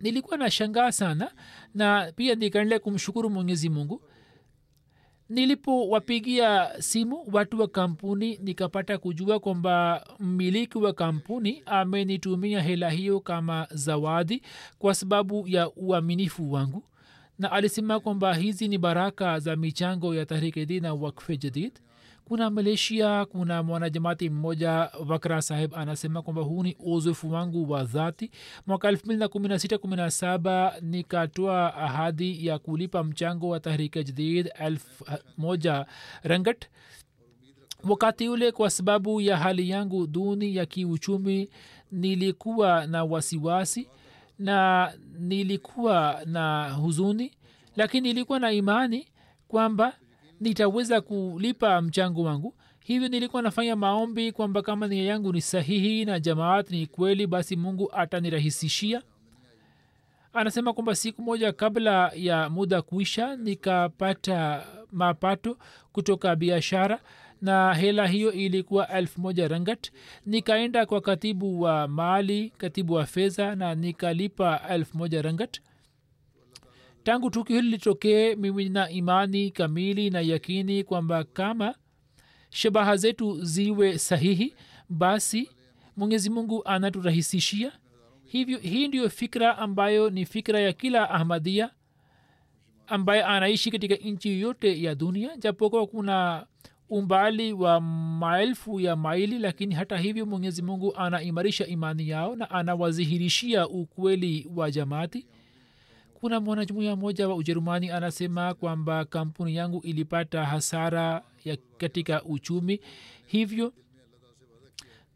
[0.00, 1.30] Nilikuwa na shangaa sana
[1.74, 4.02] na pia nikaendelea kumshukuru mwenyezi mungu
[5.28, 13.66] nilipowapigia simu watu wa kampuni nikapata kujua kwamba mmiliki wa kampuni amenitumia hela hiyo kama
[13.70, 14.42] zawadi
[14.78, 16.82] kwa sababu ya uaminifu wangu.
[17.38, 21.72] Na alisema kwamba hizi ni baraka za michango ya tahrikedi na wakfe jadid
[22.28, 24.70] kuna malaysia kuna mwanajamati mmoja
[25.08, 28.30] wakra saheb anasema kwamba huu ni uzoefu wangu wa dhati.
[28.66, 35.04] Mwaka 21617 nikatoa ahadi ya kulipa mchango wa tahrika jadid elfu
[35.38, 35.86] moja
[36.22, 36.64] rangat
[37.88, 41.48] wakati ule kwa sababu ya hali yangu duni ya kiuchumi
[41.92, 43.88] nilikuwa na wasiwasi
[44.38, 47.32] na nilikuwa na huzuni
[47.76, 49.06] lakini nilikuwa na imani
[49.48, 49.92] kwamba
[50.40, 52.54] nitaweza kulipa mchango wangu.
[52.84, 57.56] Hivyo nilikuwa nafanya maombi kwamba kama nia yangu ni sahihi na jamaat ni kweli basi
[57.56, 59.02] mungu atanirahisishia.
[60.32, 65.58] Anasema kwamba siku moja kabla ya muda kuisha nikapata mapato
[65.92, 67.00] kutoka biashara
[67.42, 69.90] na hela hiyo ilikuwa elfu moja rangat
[70.26, 75.60] nikaenda kwa katibu wa mali katibu wa fedha na nikalipa elfu moja rangat
[77.06, 81.74] tangu tukio hili litokee mimi na imani kamili na yakini kwamba kama
[82.50, 84.54] shabaha zetu ziwe sahihi
[84.88, 85.50] basi
[85.96, 87.72] mwenyezi mungu anaturahisishia.
[88.24, 91.70] Hivyo hii ndiyo fikra ambayo ni fikra ya kila ahmadia
[92.86, 96.46] ambaye anaishi katika nchi yote ya dunia japokuwa kuna
[96.90, 97.80] umbali wa
[98.20, 104.70] maelfu ya maili lakini hata hivyo mwenyezi mungu anaimarisha imani yao na anawazihirishia ukweli wa
[104.70, 105.26] jamaati
[106.26, 112.80] kuna mwanajumuia mmoja wa ujerumani anasema kwamba kampuni yangu ilipata hasara ya katika uchumi
[113.26, 113.72] hivyo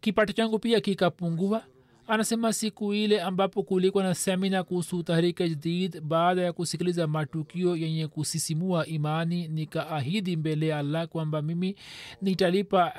[0.00, 1.64] kipato changu pia kikapungua.
[2.06, 8.08] Anasema siku ile ambapo kulikuwa na semina kuhusu tahrika jadid baada ya kusikiliza matukio yenye
[8.08, 11.76] kusisimua imani nikaahidi mbele ya allah kwamba mimi
[12.22, 12.92] nitalipa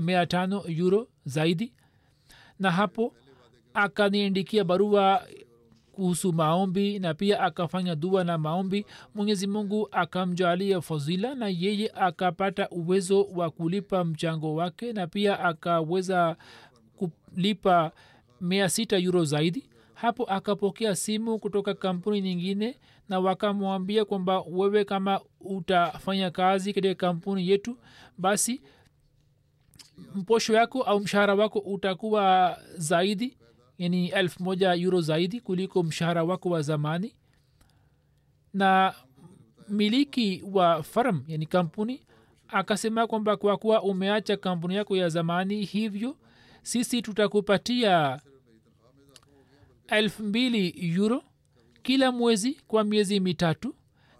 [0.00, 1.72] mia tano euro zaidi.
[2.58, 3.14] Na hapo
[3.74, 5.22] akaniandikia barua
[6.00, 12.68] kuhusu maombi na pia akafanya dua na maombi mwenyezi mungu akamjalia fadhila na yeye akapata
[12.70, 16.36] uwezo wa kulipa mchango wake na pia akaweza
[16.96, 17.92] kulipa
[18.40, 19.68] mia sita euro zaidi.
[19.94, 27.48] Hapo akapokea simu kutoka kampuni nyingine na wakamwambia kwamba wewe kama utafanya kazi katika kampuni
[27.48, 27.78] yetu
[28.18, 28.62] basi
[30.14, 33.36] mposho yako au mshahara wako utakuwa zaidi
[33.80, 37.14] yani elfu moja euro zaidi kuliko mshahara wako wa zamani.
[38.54, 38.94] Na
[39.68, 42.00] miliki wa farm yani kampuni
[42.48, 46.16] akasema kwamba kwa kuwa umeacha kampuni yako ya zamani hivyo
[46.62, 48.20] sisi tutakupatia
[49.88, 51.22] elfu mbili euro
[51.82, 53.74] kila mwezi kwa miezi mitatu.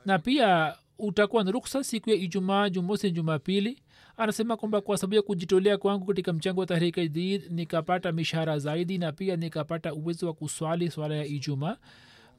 [0.04, 3.78] Na pia utakuwa na ruksa siku ya ijumaa jumosi jumapili
[4.20, 8.98] anasema kwamba kwa sababu ya kujitolea kwangu katika mchango wa tahrika jadid nikapata mishahara zaidi
[8.98, 11.76] na pia nikapata uwezo wa kuswali swala ya ijumaa.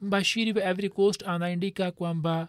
[0.02, 2.48] Mbashiri wa every coast anaandika kwamba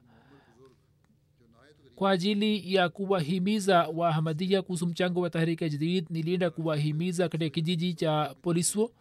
[1.95, 8.35] kwa ajili ya kuwahimiza waahmadia kuhusu mchango wa tahrika jadid nilienda kuwahimiza katika kijiji cha
[8.41, 8.91] poliswo.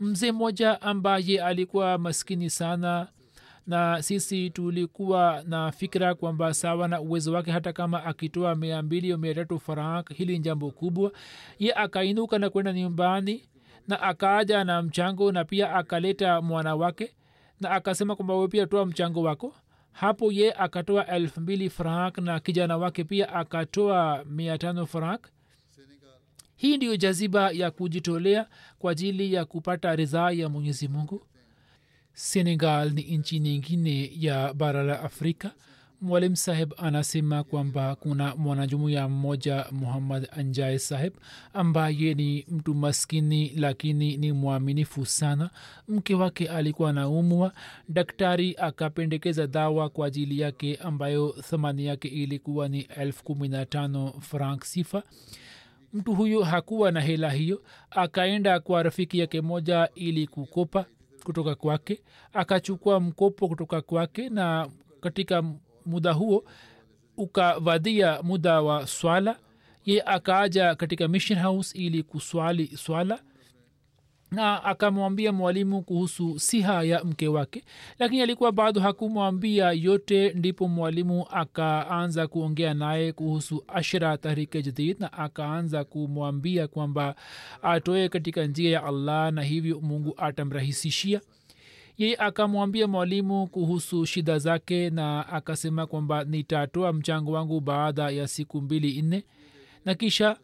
[0.00, 3.08] Mzee mmoja ambaye alikuwa maskini sana
[3.70, 9.12] na sisi tulikuwa na fikira kwamba sawa na uwezo wake hata kama akitoa mia mbili
[9.12, 11.12] au mia tatu frank hili jambo kubwa.
[11.58, 13.44] Ye akainuka na kwenda nyumbani
[13.88, 17.14] na akaaja na mchango na pia akaleta mwana wake
[17.60, 19.54] na akasema kwamba we pia toa mchango wako.
[19.92, 25.28] Hapo ye akatoa elfu mbili frank na kijana wake pia akatoa mia tano frank
[26.56, 28.46] hii ndiyo jaziba ya kujitolea
[28.78, 31.22] kwa ajili ya kupata ridhaa ya mwenyezi mungu
[32.14, 35.50] senegal ni nchi nyingine ya bara la afrika.
[36.00, 41.12] Mwalim saheb anasema kwamba kuna mwanajumuya mmoja muhammad anjae saheb
[41.54, 45.50] ambaye ni mtu maskini lakini ni mwaminifu sana.
[45.88, 47.52] Mke wake alikuwa naumwa
[47.88, 54.12] daktari akapendekeza dawa kwa ajili yake ambayo thamani yake ilikuwa ni elfu kumi na tano
[54.20, 55.02] frank sifa.
[55.92, 57.62] Mtu huyo hakuwa na hela hiyo.
[57.90, 60.84] Akaenda kwa rafiki yake moja ili kukopa
[61.24, 62.02] kutoka kwake
[62.32, 64.68] akachukua mkopo kutoka kwake na
[65.00, 65.42] katika
[65.86, 66.44] muda huo
[67.16, 69.36] ukavadia muda wa swala.
[69.84, 73.18] Ye akaaja katika mission house ili kuswali swala
[74.30, 77.64] na akamwambia mwalimu kuhusu siha ya mke wake.
[77.98, 85.12] Lakini alikuwa bado hakumwambia yote ndipo mwalimu akaanza kuongea naye kuhusu ashra tahrike jadid na
[85.12, 87.14] akaanza kumwambia kwamba
[87.62, 91.20] atoe katika njia ya allah na hivyo mungu atamrahisishia.
[91.98, 98.60] Yeye akamwambia mwalimu kuhusu shida zake na akasema kwamba nitatoa mchango wangu baada ya siku
[98.60, 99.24] mbili nne.
[99.84, 100.36] Na kisha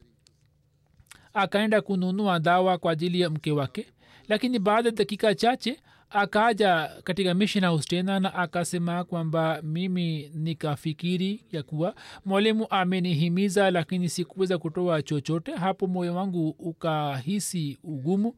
[1.37, 3.87] akaenda kununua dawa kwa ajili ya mke wake.
[4.29, 11.45] Lakini baada ya dakika chache akaja katika mission house tena na akasema kwamba mimi nikafikiri
[11.53, 11.95] ya kuwa
[12.25, 15.53] mwalimu amenihimiza lakini sikuweza kutoa chochote.
[15.53, 18.35] Hapo moyo wangu ukahisi ugumu.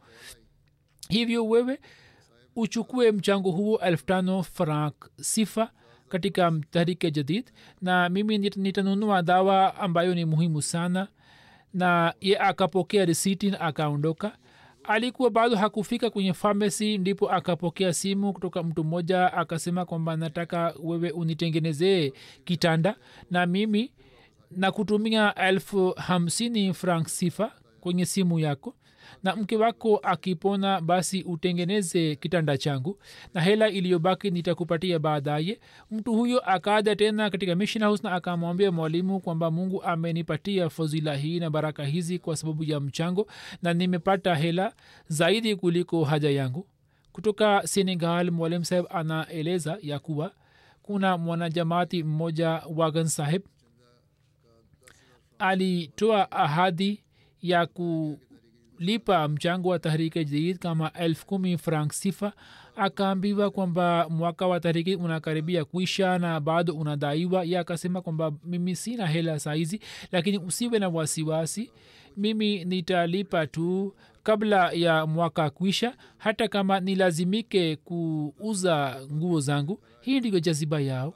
[1.08, 1.78] Hivyo wewe
[2.56, 5.70] uchukue mchango huo elfu tano frank sifa
[6.08, 7.50] katika tahrike jadid
[7.82, 11.08] na mimi nitanunua dawa ambayo ni muhimu sana
[11.74, 14.36] na ye akapokea risiti na akaondoka.
[14.84, 21.10] Alikuwa bado hakufika kwenye famasi ndipo akapokea simu kutoka mtu mmoja akasema kwamba nataka wewe
[21.10, 22.12] unitengenezee
[22.44, 22.96] kitanda
[23.30, 23.92] na mimi
[24.50, 28.74] na kutumia elfu hamsini frank sifa kwenye simu yako
[29.22, 32.98] na mke wako akipona basi utengeneze kitanda changu
[33.34, 35.60] na hela iliyobaki nitakupatia baadaye.
[35.90, 41.40] Mtu huyo akaja tena katika mission house na akamwambia mwalimu kwamba mungu amenipatia fadhila hii
[41.40, 43.26] na baraka hizi kwa sababu ya mchango
[43.62, 44.72] na nimepata hela
[45.08, 46.66] zaidi kuliko haja yangu.
[47.12, 50.32] Kutoka senegal mwalimu saheb anaeleza ya kuwa
[50.82, 53.42] kuna mwanajamaati mmoja wagan saheb
[55.38, 57.04] alitoa ahadi
[57.42, 57.66] ya
[58.82, 62.32] kulipa mchango wa tahriki jadid kama elfu kumi frank sifa
[62.76, 67.44] akaambiwa kwamba mwaka wa tahriki unakaribia kuisha na bado unadaiwa.
[67.44, 69.80] Ye akasema kwamba mimi sina hela saizi
[70.12, 71.70] lakini usiwe na wasiwasi
[72.16, 79.80] mimi nitalipa tu kabla ya mwaka kuisha hata kama nilazimike kuuza nguo zangu.
[80.00, 81.14] Hii ndiyo jaziba yao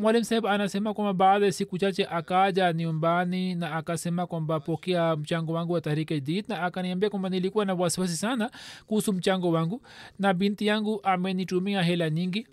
[0.00, 5.52] mwalimu saheb anasema kwamba baada ya siku chache akaja nyumbani na akasema kwamba pokea mchango
[5.52, 8.50] wangu wa tahrika jdid na akaniambia kwamba nilikuwa na wasiwasi sana
[8.86, 9.82] kuhusu mchango wangu
[10.18, 12.46] na binti yangu amenitumia hela nyingi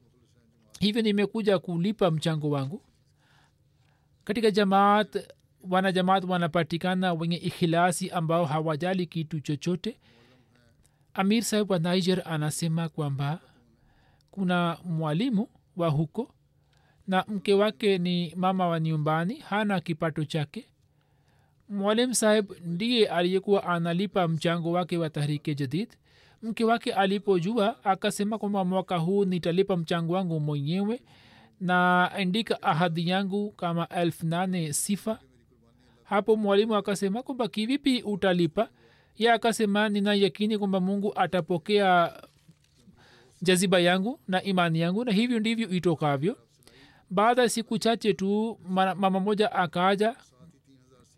[0.80, 2.82] hivyo nimekuja kulipa mchango wangu.
[4.24, 5.18] Katika jamaat
[5.70, 10.00] wanajamaat wanapatikana wenye ikhilasi ambao hawajali kitu chochote.
[11.14, 13.40] Amir saheb wa niger anasema kwamba
[14.32, 16.32] kuna mwalimu wa huko
[17.08, 20.66] na mke wake ni mama wa nyumbani hana kipato chake.
[21.70, 25.90] Mwalim saheb ndiye aliyekuwa analipa mchango wake wa tahrike jadid.
[26.44, 31.02] Mke wake alipojua akasema kwamba mwaka huu nitalipa mchango wangu mwenyewe
[31.62, 35.20] na andika ahadi yangu kama elfu nane sifa.
[36.04, 38.70] Hapo mwalimu akasema kwamba kivipi utalipa?
[39.18, 42.14] Ye akasema nina yakini kwamba mungu atapokea
[43.42, 46.38] jaziba yangu na imani yangu na hivyo ndivyo itokavyo
[47.10, 50.16] baada ya siku chache tu mama moja akaja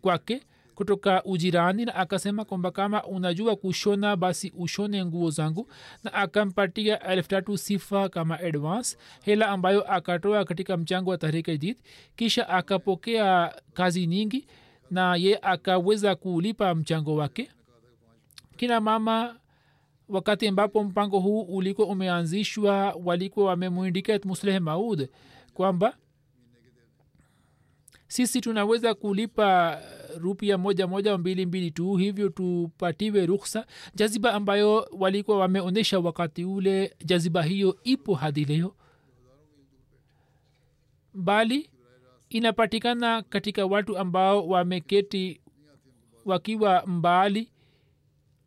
[0.00, 0.42] kwake
[0.74, 5.68] kutoka ujirani na akasema kwamba kama unajua kushona basi ushone nguo zangu.
[6.04, 11.76] Na akampatia elfu sifa kama advance hela ambayo akatoa katika mchango wa tahrika jid
[12.16, 14.46] kisha akapokea kazi nyingi
[14.90, 17.50] na ye akaweza kulipa mchango wake.
[18.56, 19.36] Kina mama
[20.08, 25.08] wakati ambapo mpango huu ulikuwa umeanzishwa walikuwa wamemwindika musleh maud
[25.60, 25.96] kwamba
[28.08, 29.80] sisi tunaweza kulipa
[30.18, 36.96] rupia moja moja mbili mbili tu hivyo tupatiwe ruksa jaziba ambayo walikuwa wameonyesha wakati ule
[37.04, 38.74] jaziba hiyo ipo hadi leo.
[41.14, 41.70] Bali
[42.28, 45.40] inapatikana katika watu ambao wameketi
[46.24, 47.52] wakiwa mbali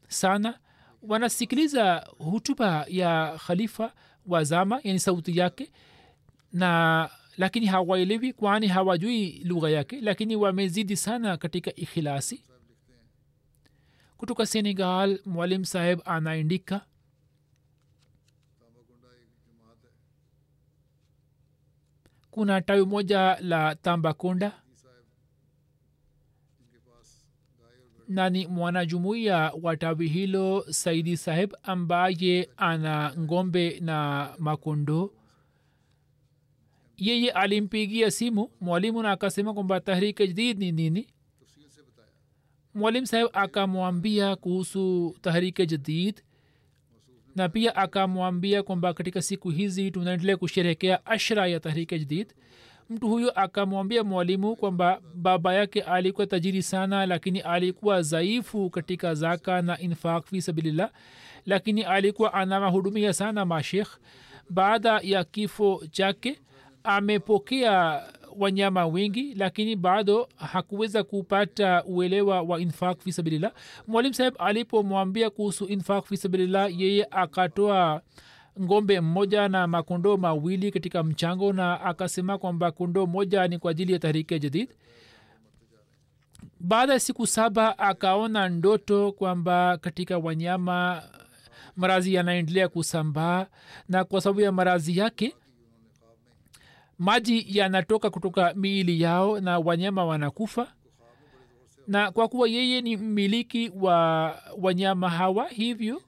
[0.07, 0.59] sana
[1.01, 3.93] wanasikiliza hutuba ya khalifa
[4.27, 5.71] wa zama yani sauti yake
[6.53, 12.43] na lakini hawaelewi kwani hawajui lugha yake lakini wamezidi sana katika ikhilasi.
[14.17, 16.85] Kutoka senegal mwalim saheb anaendika
[22.31, 24.51] kuna tawi moja la tambakonda
[28.07, 35.09] na ni mwanajumuiya wa tawi hilo saidi saheb ambaye ana ngombe na makondoo
[36.97, 41.07] yeye alimpigia simu mwalimu na akasema kwamba tahrike jdid ni nini.
[42.73, 46.21] Mwalimu saheb akamwambia kuhusu tahrike jadid
[47.35, 52.33] na pia akamwambia kwamba katika siku hizi tunaendelea kusherehekea ashra ya tahrike jadid.
[52.89, 59.61] Mtu huyo akamwambia mwalimu kwamba baba yake alikuwa tajiri sana lakini alikuwa dhaifu katika zaka
[59.61, 60.91] na infaq fi sabilillah
[61.45, 63.87] lakini alikuwa anawahudumia sana mashekh
[64.49, 66.39] baada ya kifo chake
[66.83, 68.03] amepokea
[68.37, 73.51] wanyama wengi lakini bado hakuweza kupata uelewa wa infaq fi sabilillah.
[73.87, 78.01] Mwalimu saheb alipomwambia kuhusu infaq fi sabilillah yeye akatoa
[78.61, 83.93] ngombe mmoja na makondoo mawili katika mchango na akasema kwamba kondoo moja ni kwa ajili
[83.93, 84.69] ya tahrike jadid.
[86.59, 91.03] Baada ya siku saba akaona ndoto kwamba katika wanyama
[91.75, 93.45] marazi yanaendelea kusambaa
[93.89, 95.35] na kwa sababu ya marazi yake
[96.99, 100.73] maji yanatoka kutoka miili yao na wanyama wanakufa.
[101.87, 103.95] Na kwa kuwa yeye ni mmiliki wa
[104.61, 106.01] wanyama hawa hivyo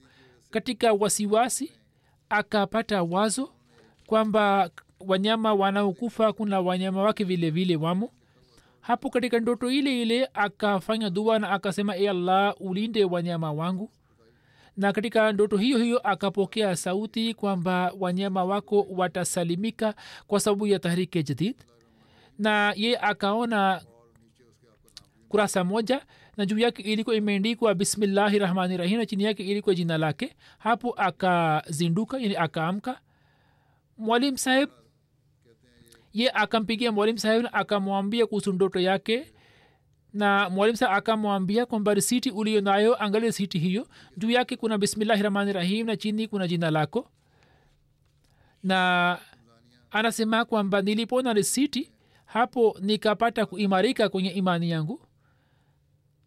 [0.52, 1.72] katika wasiwasi
[2.30, 3.50] akapata wazo
[4.06, 4.70] kwamba
[5.00, 8.12] wanyama wanaokufa kuna wanyama wake vile vile wamo.
[8.82, 13.92] Hapo katika ndoto ile ile akafanya dua na akasema e allah ulinde wanyama wangu
[14.78, 19.96] na katika ndoto hiyo hiyo akapokea sauti kwamba wanyama wako watasalimika
[20.28, 21.56] kwa sababu ya tahrike jadid.
[22.40, 23.82] Na ye akaona
[25.30, 26.06] kurasa moja
[26.38, 30.36] na juu yake ilikuwa imeandikwa bismillahi rahmani rahim na chini yake ilikuwa jina lake.
[30.58, 33.00] Hapo akazinduka yani akaamka.
[33.98, 34.70] Mwalimu saheb
[36.14, 39.34] ye akampigia mwalimu saheb na akamwambia kuhusu ndoto yake
[40.16, 43.88] na mwalimu sa akamwambia kwamba risiti uliyo nayo angalia risiti hiyo.
[44.18, 47.10] Juu yake kuna bismillahi rahmani rahim na chini kuna jina lako.
[48.64, 49.18] Na
[49.92, 51.92] anasema kwamba nilipona risiti
[52.26, 55.02] hapo nikapata kuimarika kwenye imani yangu.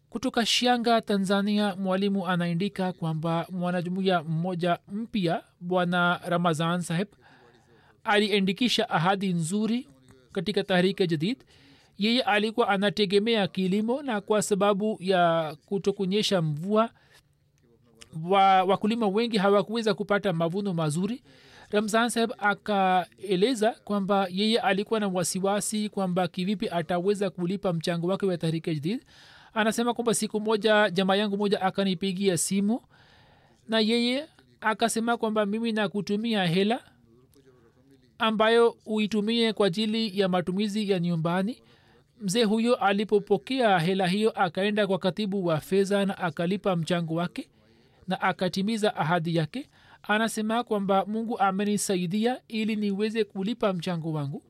[0.09, 7.07] Kutoka shianga tanzania mwalimu anaandika kwamba mwanajumuya mmoja mpya bwana ramazan saheb
[8.03, 9.87] aliandikisha ahadi nzuri
[10.31, 11.43] katika tahrike jadid
[11.99, 16.89] yeye alikuwa anategemea kilimo na kwa sababu ya kutokunyesha mvua
[18.29, 21.23] wa, wakulima wengi hawakuweza kupata mavuno mazuri.
[21.71, 28.37] Ramzan saheb akaeleza kwamba yeye alikuwa na wasiwasi kwamba kivipi ataweza kulipa mchango wake wa
[28.37, 29.05] tahrike jdid
[29.53, 32.81] anasema kwamba siku moja jamaa yangu moja akanipigia simu
[33.67, 34.27] na yeye
[34.61, 36.83] akasema kwamba mimi nakutumia hela
[38.19, 41.57] ambayo uitumie kwa ajili ya matumizi ya nyumbani
[42.21, 47.49] mzee huyo alipopokea hela hiyo akaenda kwa katibu wa fedha na akalipa mchango wake
[48.07, 49.69] na akatimiza ahadi yake
[50.03, 54.43] anasema kwamba mungu amenisaidia ili niweze kulipa mchango wangu.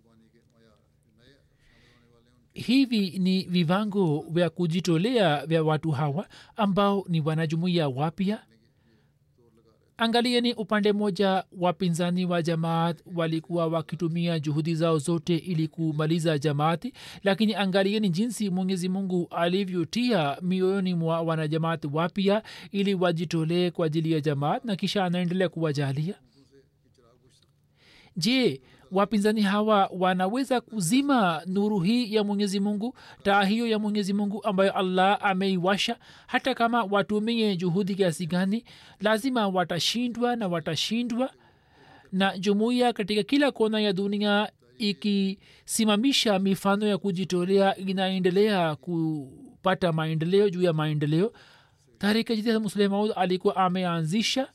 [2.54, 8.44] Hivi ni vivango vya kujitolea vya watu hawa ambao ni wanajumuia wapya
[10.00, 16.93] angalieni upande mmoja wapinzani wa jamaat walikuwa wakitumia juhudi zao zote ili kumaliza jamaati
[17.24, 24.22] lakini angalieni jinsi mwenyezi mungu alivyotia mioyoni mwa wanajamaat wapya ili wajitolee kwa ajili ya
[24.22, 26.16] jamaat na kisha anaendelea kuwajalia.
[28.18, 28.62] Je
[28.92, 34.72] wapinzani hawa wanaweza kuzima nuru hii ya mwenyezi mungu taa hiyo ya mwenyezi mungu ambayo
[34.78, 35.98] allah ameiwasha.
[36.28, 38.64] Hata kama watumie juhudi kiasi gani
[39.02, 41.30] lazima watashindwa na watashindwa.
[42.12, 50.62] Na jumuiya katika kila kona ya dunia ikisimamisha mifano ya kujitolea inaendelea kupata maendeleo juu
[50.62, 51.34] ya maendeleo.
[51.98, 54.48] Tarika jidid muslemaud alikuwa ameanzisha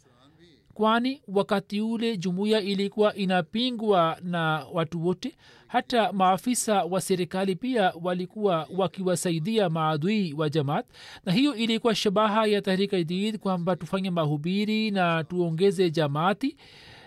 [0.74, 8.68] kwani wakati ule jumuiya ilikuwa inapingwa na watu wote hata maafisa wa serikali pia walikuwa
[8.76, 10.86] wakiwasaidia maadui wa jamaat.
[11.24, 16.56] Na hiyo ilikuwa shabaha ya tahrika jadid kwamba tufanye mahubiri na tuongeze jamaati.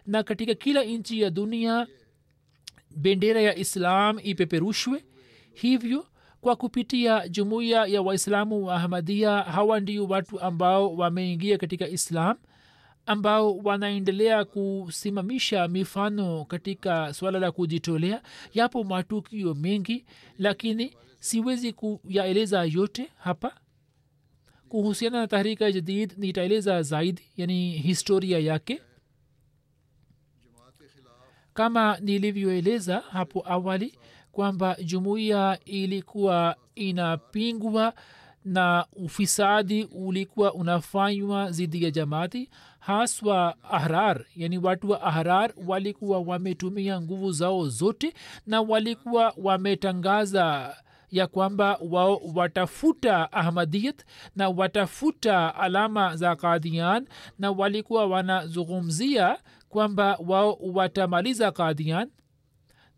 [0.05, 1.87] Na katika kila nchi ya dunia
[2.95, 5.03] bendera ya islam ipeperushwe.
[5.53, 6.05] Hivyo
[6.41, 12.37] kwa kupitia jumuiya ya waislamu wa ahmadia hawa ndio watu ambao wameingia katika islam
[13.07, 18.21] ambao wanaendelea kusimamisha mifano katika swala la kujitolea.
[18.53, 20.05] Yapo matukio mengi
[20.37, 23.55] lakini siwezi kuyaeleza yote hapa.
[24.69, 28.81] Kuhusiana na tahrika jadid nitaeleza zaidi yani historia yake.
[31.53, 33.97] Kama nilivyoeleza hapo awali
[34.31, 37.93] kwamba jumuiya ilikuwa inapingwa
[38.47, 44.25] na ufisadi ulikuwa unafanywa zidi ya jamaati haswa ahrar.
[44.35, 48.13] Yani watu wa ahrar walikuwa wametumia nguvu zao zote
[48.45, 50.75] na walikuwa wametangaza
[51.11, 57.07] ya kwamba wao watafuta ahmadiyat na watafuta alama za kadian
[57.39, 59.37] na walikuwa wanazungumzia
[59.69, 62.09] kwamba wao watamaliza kadian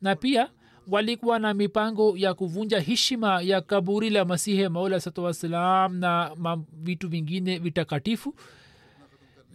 [0.02, 0.50] na pia
[0.92, 6.32] walikuwa na mipango ya kuvunja heshima ya kaburi la masihi maula satu wassalam na
[6.74, 8.36] vitu vingine vitakatifu.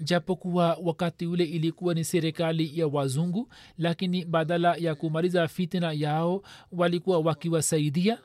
[0.02, 7.18] Japokuwa wakati ule ilikuwa ni serikali ya wazungu lakini badala ya kumaliza fitna yao walikuwa
[7.18, 8.18] wakiwasaidia.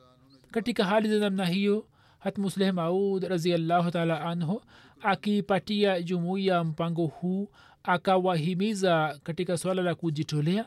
[0.52, 1.86] Katika hali za namna hiyo
[2.20, 4.62] hatmusleh maud raziallahu taala anhu
[5.02, 7.50] akipatia jumuiya mpango huu
[7.84, 10.66] akawahimiza katika swala la kujitolea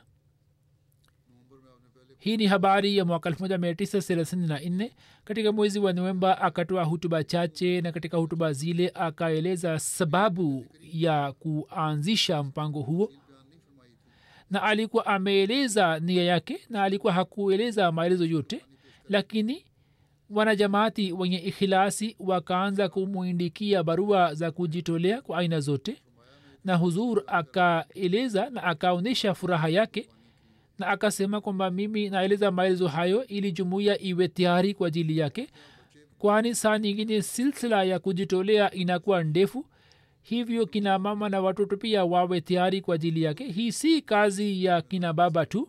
[2.22, 4.90] hii ni habari ya mwaka 1934
[5.24, 12.42] katika mwezi wa novemba akatoa hutuba chache na katika hutuba zile akaeleza sababu ya kuanzisha
[12.42, 13.12] mpango huo.
[14.50, 18.64] Na alikuwa ameeleza nia yake na alikuwa hakueleza maelezo yote
[19.08, 19.64] lakini
[20.30, 25.96] wanajamaati wenye ikhilasi wakaanza kumwindikia barua za kujitolea kwa aina zote.
[26.64, 30.08] Na huzur akaeleza na akaonyesha furaha yake
[30.82, 35.48] na akasema kwamba mimi naeleza maelezo hayo ili jumuiya iwe tayari kwa ajili yake
[36.18, 39.66] kwani saa nyingine silsila ya kujitolea inakuwa ndefu
[40.22, 43.44] hivyo kina mama na watoto pia wawe tayari kwa ajili yake.
[43.44, 45.68] Hii si kazi ya kina baba tu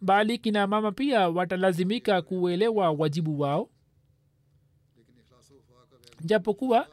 [0.00, 3.68] bali kina mama pia watalazimika kuelewa wajibu wao.
[6.24, 6.86] Japokuwa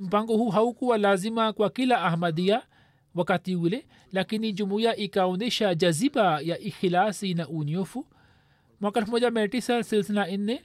[0.00, 2.62] mpango huu haukuwa lazima kwa kila ahmadia
[3.14, 8.06] wakati ule lakini jumuiya ikaonyesha jaziba ya ikhilasi na unyofu.
[8.80, 10.58] Mwaka 1964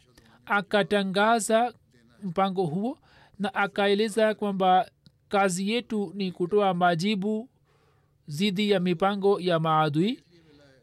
[0.45, 1.73] akatangaza
[2.23, 2.97] mpango huo
[3.39, 4.91] na akaeleza kwamba
[5.29, 7.49] kazi yetu ni kutoa majibu
[8.29, 10.19] dhidi ya mipango ya maadui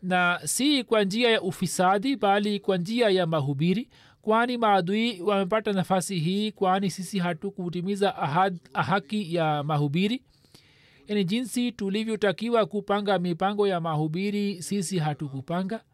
[0.03, 3.89] na si kwa njia ya ufisadi bali kwa njia ya mahubiri
[4.23, 10.23] kwani maadui wamepata nafasi hii kwani sisi hatukutimiza ahad, haki ya mahubiri
[11.09, 15.85] yani jinsi tulivyotakiwa kupanga mipango ya mahubiri sisi hatukupanga.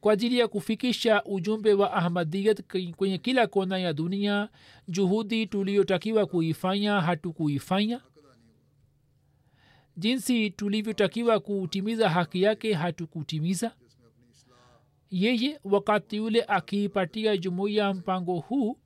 [0.00, 2.62] Kwa ajili ya kufikisha ujumbe wa ahmadiyat
[2.96, 4.48] kwenye kila kona ya dunia
[4.88, 8.00] juhudi tuliyotakiwa kuifanya hatukuifanya.
[9.96, 13.74] Jinsi tulivyotakiwa kutimiza haki yake hatukutimiza.
[15.10, 18.78] Yeye wakati ule akiipatia jumuiya mpango huu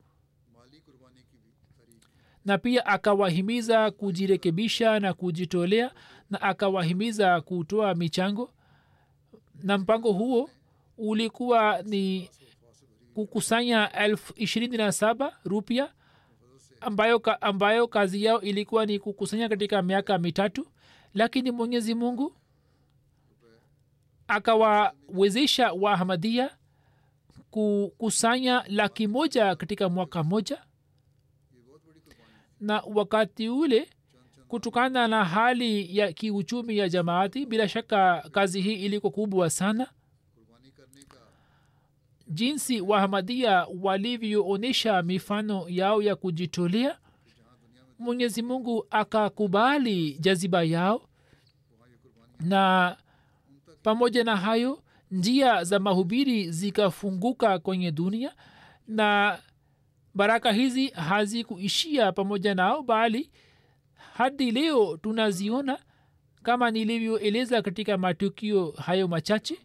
[2.44, 5.90] na pia akawahimiza kujirekebisha na kujitolea
[6.30, 8.50] na akawahimiza kutoa michango.
[9.62, 10.50] Na mpango huo
[10.98, 12.30] ulikuwa ni
[13.14, 15.92] kukusanya elfu ishirini na saba rupia
[16.80, 20.66] ambayo, ka, ambayo kazi yao ilikuwa ni kukusanya katika miaka mitatu.
[21.14, 22.36] Lakini mwenyezi mungu
[24.28, 26.50] akawawezesha wahamadia
[27.50, 30.62] kukusanya laki moja katika mwaka moja
[32.62, 33.88] na wakati ule
[34.48, 39.86] kutokana na hali ya kiuchumi ya jamaati bila shaka kazi hii iliko kubwa sana.
[42.28, 46.98] Jinsi wahamadia walivyoonyesha mifano yao ya kujitolea
[47.98, 51.02] mwenyezi mungu akakubali jaziba yao.
[52.40, 52.96] Na
[53.82, 58.32] pamoja na hayo njia za mahubiri zikafunguka kwenye dunia
[58.88, 59.38] na
[60.14, 63.30] baraka hizi hazikuishia pamoja nao bali
[64.14, 65.78] hadi leo tunaziona
[66.42, 69.58] kama nilivyoeleza katika matukio hayo machache.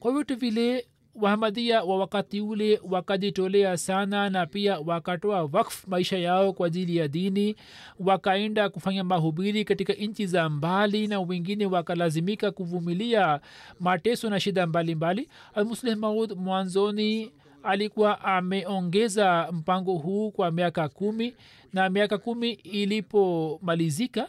[0.00, 6.52] Kwa vyote vile wahamadia wa wakati ule wakajitolea sana na pia wakatoa wakf maisha yao
[6.52, 7.56] kwa ajili ya dini
[8.00, 13.40] wakaenda kufanya mahubiri katika nchi za mbali na wengine wakalazimika kuvumilia
[13.80, 15.28] mateso na shida mbalimbali.
[15.54, 17.32] Almuslih maud mwanzoni
[17.64, 21.36] alikuwa ameongeza mpango huu kwa miaka kumi
[21.72, 24.28] na miaka kumi ilipomalizika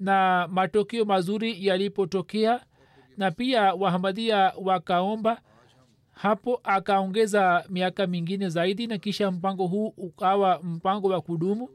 [0.00, 2.60] na matokeo mazuri yalipotokea
[3.16, 5.40] na pia wahamadia wakaomba
[6.12, 11.68] hapo akaongeza miaka mingine zaidi na kisha mpango huu ukawa mpango wa kudumu.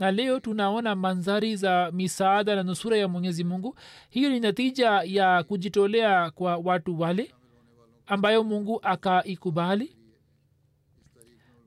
[0.00, 3.76] Na leo tunaona mandhari za misaada na nusura ya mwenyezi mungu.
[4.10, 7.34] Hiyo ni natija ya kujitolea kwa watu wale
[8.06, 9.96] ambayo mungu akaikubali.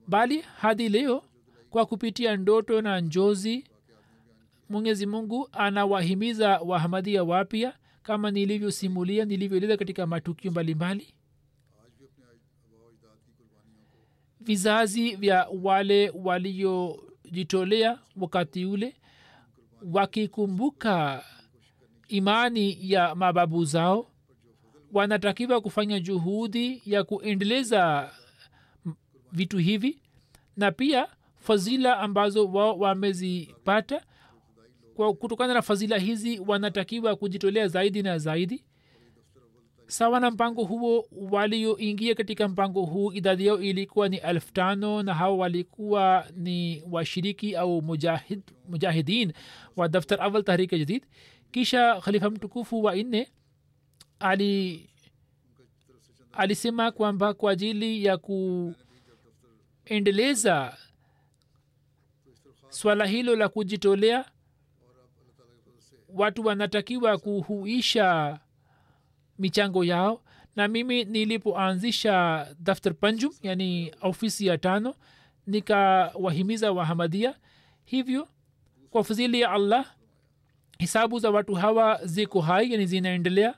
[0.07, 1.23] Bali hadi leo
[1.69, 3.67] kwa kupitia ndoto na njozi
[4.69, 7.73] mwenyezi mungu anawahimiza wahamadia wapya
[8.03, 11.13] kama nilivyosimulia nilivyoeleza katika matukio mbalimbali.
[14.39, 18.95] Vizazi vya wale waliojitolea wakati ule
[19.93, 21.23] wakikumbuka
[22.07, 24.11] imani ya mababu zao
[24.93, 28.11] wanatakiwa kufanya juhudi ya kuendeleza
[29.31, 29.99] vitu hivi
[30.57, 31.07] na pia
[31.39, 34.01] fadhila ambazo wao wamezipata.
[35.19, 38.63] Kutokana na fadhila hizi wanatakiwa kujitolea zaidi na zaidi.
[39.87, 45.13] Sawa na mpango huo walioingia katika mpango huu idadi yao ilikuwa ni elfu tano na
[45.13, 49.33] hao walikuwa ni washiriki au mujahid, mujahidin
[49.75, 51.05] wa daftar awal tahrike jadid
[51.51, 53.27] kisha khalifa mtukufu wa nne
[54.19, 54.89] ali
[56.33, 58.17] alisema kwamba kwa ajili ya
[59.83, 60.77] kuendeleza
[62.69, 64.25] swala hilo la kujitolea
[66.09, 68.39] watu wanatakiwa kuhuisha
[69.39, 70.21] michango yao.
[70.55, 74.95] Na mimi nilipoanzisha daftar panjum yani ofisi ya tano
[75.47, 77.35] nikawahimiza wahamadia.
[77.85, 78.27] Hivyo
[78.89, 79.93] kwa fadhili ya allah
[80.79, 83.55] hisabu za watu hawa ziko hai yani zinaendelea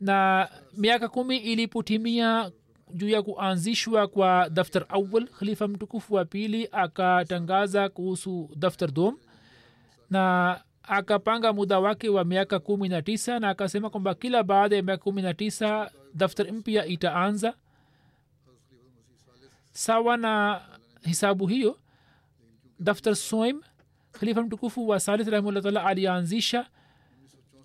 [0.00, 2.50] na miaka kumi ilipotimia
[2.94, 9.18] juu ya kuanzishwa kwa daftar awal khalifa mtukufu wa pili akatangaza kuhusu daftar dom
[10.10, 14.82] na akapanga muda wake wa miaka kumi na tisa na akasema kwamba kila baada ya
[14.82, 17.54] miaka kumi na tisa daftar mpya itaanza.
[19.70, 20.60] Sawa na
[21.02, 21.78] hisabu hiyo
[22.80, 23.60] daftar soim
[24.12, 26.66] khalifa mtukufu wa salith rahimahullah taala alianzisha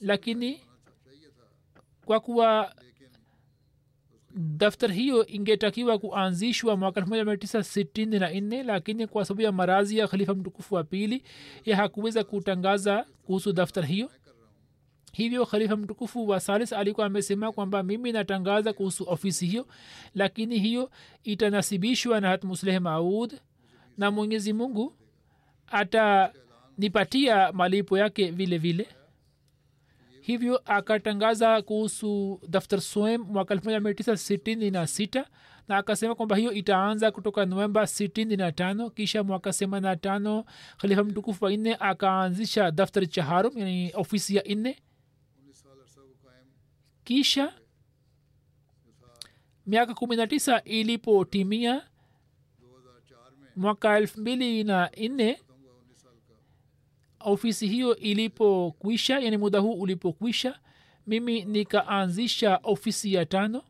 [0.02, 0.62] lakini
[2.06, 2.74] kwa kuwa
[4.36, 10.84] daftar hiyo ingetakiwa kuanzishwa mwaka 1964 lakini kwa sababu ya marazi ya khalifa mtukufu wa
[10.84, 11.24] pili
[11.66, 14.10] ya hakuweza kutangaza kuhusu daftar hiyo.
[15.14, 19.68] Hivyo khalifa mtukufu wa salis alikuwa amesema kwamba mimi natangaza kuhusu ofisi hiyo
[20.16, 20.92] lakini hiyo
[21.24, 23.34] itanasibishwa na hatmusleh maud
[23.98, 24.94] na mwenyezi mungu
[25.68, 28.88] atanipatia malipo yake vile vile
[30.22, 35.26] hivyo akatangaza kuhusu daftar soem mwaka 1966
[35.68, 40.44] na akasema kwamba hiyo itaanza kutoka novemba 65 kisha mwaka 85
[40.78, 44.78] khalifa mtukufu wa nne akaanzisha daftar chaharum yani ofisi ya nne.
[47.04, 47.54] Kisha
[49.68, 51.88] miaka kumi na tisa ilipotimia
[53.56, 55.40] mwaka elfu mbili na nne
[57.26, 60.60] ofisi hiyo ilipokwisha yani muda huu ulipokwisha
[61.08, 63.64] mimi nikaanzisha ofisi ya tano.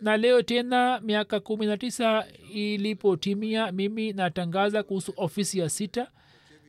[0.00, 2.24] Na leo tena miaka kumi na tisa
[2.54, 6.10] ilipotimia mimi natangaza kuhusu ofisi ya sita.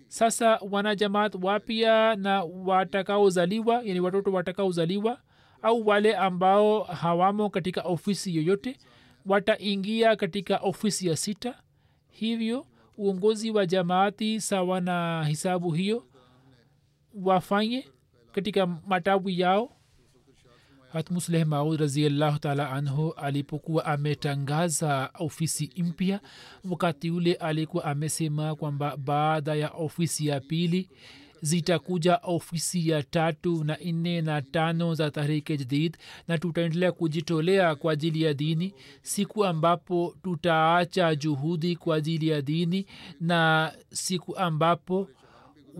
[0.07, 5.19] Sasa wanajamaat wapya na watakaozaliwa yani watoto watakaozaliwa
[5.61, 8.77] au wale ambao hawamo katika ofisi yoyote
[9.25, 11.55] wataingia katika ofisi ya sita.
[12.09, 12.65] Hivyo
[12.97, 16.03] uongozi wa jamaati sawa na hisabu hiyo
[17.13, 17.87] wafanye
[18.31, 19.71] katika matabu yao.
[20.93, 26.19] Hatmusleh maud raziallahu taala anhu alipokuwa ametangaza ofisi mpya
[26.69, 30.89] wakati ule alikuwa amesema kwamba baada ya ofisi ya pili
[31.47, 37.93] zitakuja ofisi ya tatu na nne na tano za tahrike jadid na tutaendelea kujitolea kwa
[37.93, 42.85] ajili ya dini siku ambapo tutaacha juhudi kwa ajili ya dini
[43.21, 45.07] na siku ambapo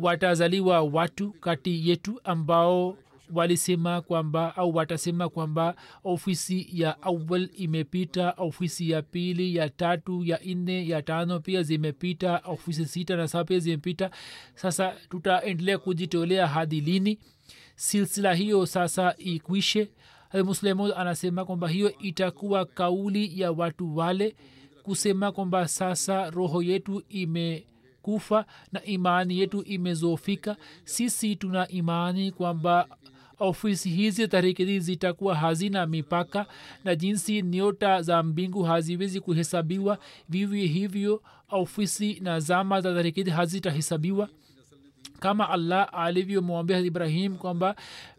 [0.01, 2.97] watazaliwa watu kati yetu ambao
[3.33, 10.39] walisema kwamba au watasema kwamba ofisi ya awal imepita ofisi ya pili ya tatu ya
[10.45, 14.11] nne ya tano pia zimepita ofisi sita na saba pia zimepita.
[14.55, 17.19] Sasa tutaendelea kujitolea hadi lini?
[17.75, 19.91] Silsila hiyo sasa ikwishe.
[20.45, 24.35] Muslemod anasema kwamba hiyo itakuwa kauli ya watu wale
[24.83, 27.65] kusema kwamba sasa roho yetu ime
[28.01, 30.57] kufa na imani yetu imezofika.
[30.83, 32.87] Sisi tuna imani kwamba
[33.39, 36.45] ofisi hizi tariki zitakuwa hazina mipaka
[36.83, 39.97] na jinsi nyota za mbingu haziwezi kuhesabiwa
[40.29, 44.29] vivyo hivyo ofisi na zama za tariki hazitahesabiwa.
[45.19, 47.75] Kama allah alivyomwambia ibrahim kwamba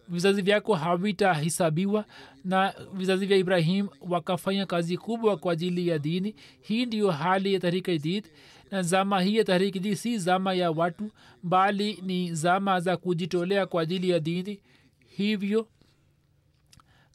[0.08, 2.04] vizazi vyako havitahesabiwa
[2.44, 6.34] na vizazi vya ibrahim wakafanya kazi kubwa kwa ajili ya dini.
[6.60, 8.24] Hii ndiyo hali ya tarikidid
[8.70, 11.10] na zama hii ya tarikidid si zama ya watu
[11.42, 14.60] bali ni zama za kujitolea kwa ajili ya dini
[15.16, 15.68] hivyo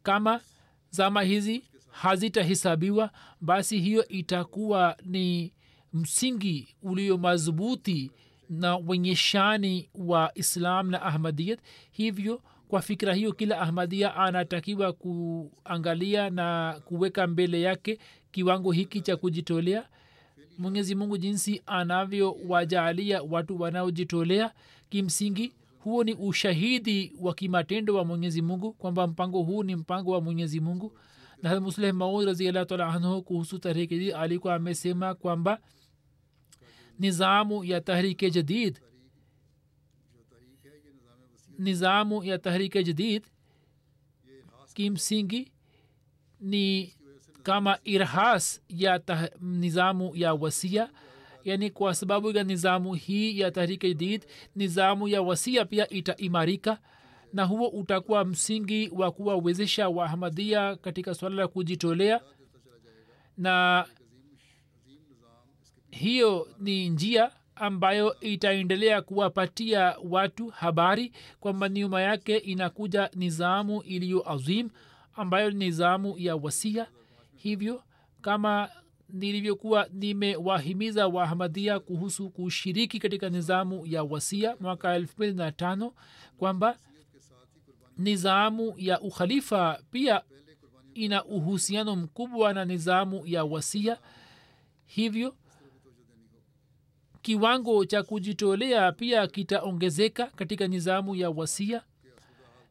[0.04, 0.41] kama
[0.89, 5.54] zama hizi hazitahesabiwa basi hiyo itakuwa ni
[5.93, 8.12] msingi ulio madhubuti
[8.50, 11.60] na wenye shani wa islam na ahmadiyat
[11.91, 18.00] hivyo kwa fikira hiyo kila ahmadia anatakiwa kuangalia na kuweka mbele yake
[18.32, 19.86] kiwango hiki cha kujitolea.
[20.58, 24.52] Mwenyezi mungu jinsi anavyowajaalia watu wanaojitolea
[24.89, 30.22] kimsingi huo ni ushahidi wa kimatendo wa mwenyezi mungu kwamba mpango huu ni mpango wa
[30.22, 30.98] mwenyezi mungu.
[31.44, 35.60] Na musleh maud raziallahu taala anhu kuhusu tahrike jadid alikuwa amesema kwamba
[37.00, 38.80] nizamu ya tahrike jadid
[41.58, 43.24] nizamu ya tahrike jadid
[44.74, 45.52] kimsingi
[46.40, 46.94] ni
[47.44, 49.02] kama irhas ya
[49.42, 50.90] nizamu ya wasia
[51.44, 54.26] yani kwa sababu ya nizamu hii ya tahrike jadid
[54.56, 56.80] nizamu ya wasia pia itaimarika?
[57.34, 62.22] Na huo utakuwa msingi wa kuwawezesha wahamadia katika swala la kujitolea?
[63.38, 63.86] Na
[65.92, 74.70] hiyo ni njia ambayo itaendelea kuwapatia watu habari kwamba nyuma yake inakuja nizamu iliyo azim
[75.16, 76.88] ambayo ni nizamu ya wasia.
[77.36, 77.84] Hivyo
[78.22, 78.70] kama
[79.14, 85.93] nilivyokuwa nimewahimiza waahmadia kuhusu kushiriki katika nizamu ya wasia mwaka elfu mbili na tano
[86.38, 86.78] kwamba
[87.97, 90.22] nizamu ya ukhalifa pia
[90.93, 93.97] ina uhusiano mkubwa na nizamu ya wasia.
[94.86, 95.36] Hivyo
[97.22, 101.84] kiwango cha kujitolea pia kitaongezeka katika nizamu ya wasia.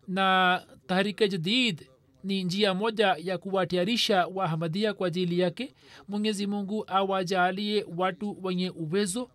[0.09, 1.89] Na tahrika jadid
[2.25, 5.75] ni njia moja ya kuwatayarisha wahamadia kwa ajili yake.
[6.09, 9.31] Mwenyezi mungu awajaalie watu wenye uwezo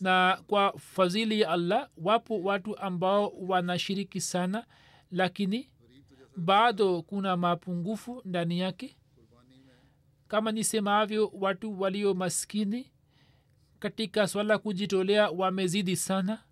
[0.00, 4.66] na kwa fadhili ya allah wapo watu ambao wanashiriki sana
[5.10, 5.70] lakini
[6.36, 8.96] bado kuna mapungufu ndani yake.
[10.28, 12.90] Kama nisemavyo watu walio maskini
[13.78, 16.42] katika swala kujitolea wamezidi sana.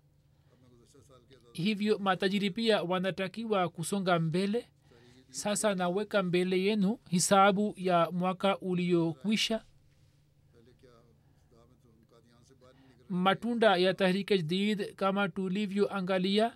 [1.53, 4.67] Hivyo matajiri pia wanatakiwa kusonga mbele
[5.31, 9.63] sasa naweka mbele yenu hisabu ya mwaka uliokwisha.
[13.09, 16.55] Matunda ya tahrike jdid kama tulivyoangalia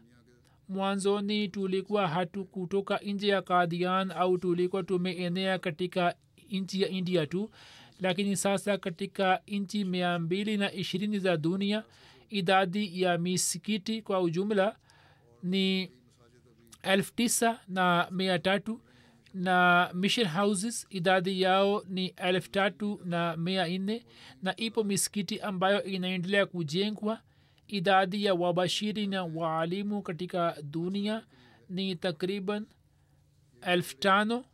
[0.70, 6.16] mwanzoni tulikuwa hatu kutoka nje ya kadian au tulikuwa tumeenea katika
[6.52, 7.50] nchi ya india tu
[8.00, 11.84] lakini sasa katika nchi mia mbili na ishirini za dunia
[12.30, 14.76] idadi ya misikiti kwa ujumla
[15.44, 15.92] ni
[16.86, 18.82] elfu tisa na mia tatu
[19.34, 24.06] na mission houses idadi yao ni elfu tatu na mia nne
[24.42, 27.22] na ipo misikiti ambayo inaendelea kujengwa.
[27.68, 31.26] Idadi ya wabashiri na waalimu katika dunia
[31.70, 32.66] ni takriban
[33.62, 34.46] elfu tano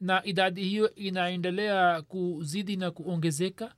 [0.00, 3.74] na idadi hiyo inaendelea kuzidi na kuongezeka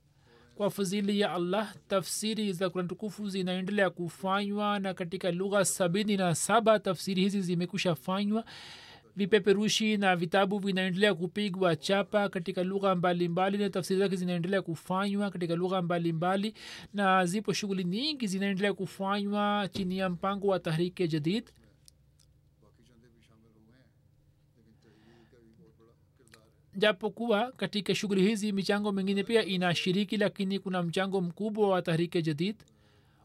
[0.61, 6.35] kwa fadhili ya allah tafsiri za kurani tukufu zinaendelea kufanywa na katika lugha sabini na
[6.35, 8.45] saba tafsiri hizi zimekusha fanywa.
[9.15, 15.55] Vipeperushi na vitabu vinaendelea kupigwa chapa katika lugha mbalimbali na tafsiri zake zinaendelea kufanywa katika
[15.55, 16.53] lugha mbalimbali
[16.93, 21.43] na zipo shughuli nyingi zinaendelea kufanywa chini ya mpango wa tahriki jadid
[26.75, 32.55] japokuwa katika shughuli hizi michango mingine pia inashiriki lakini kuna mchango mkubwa wa tahrike jadid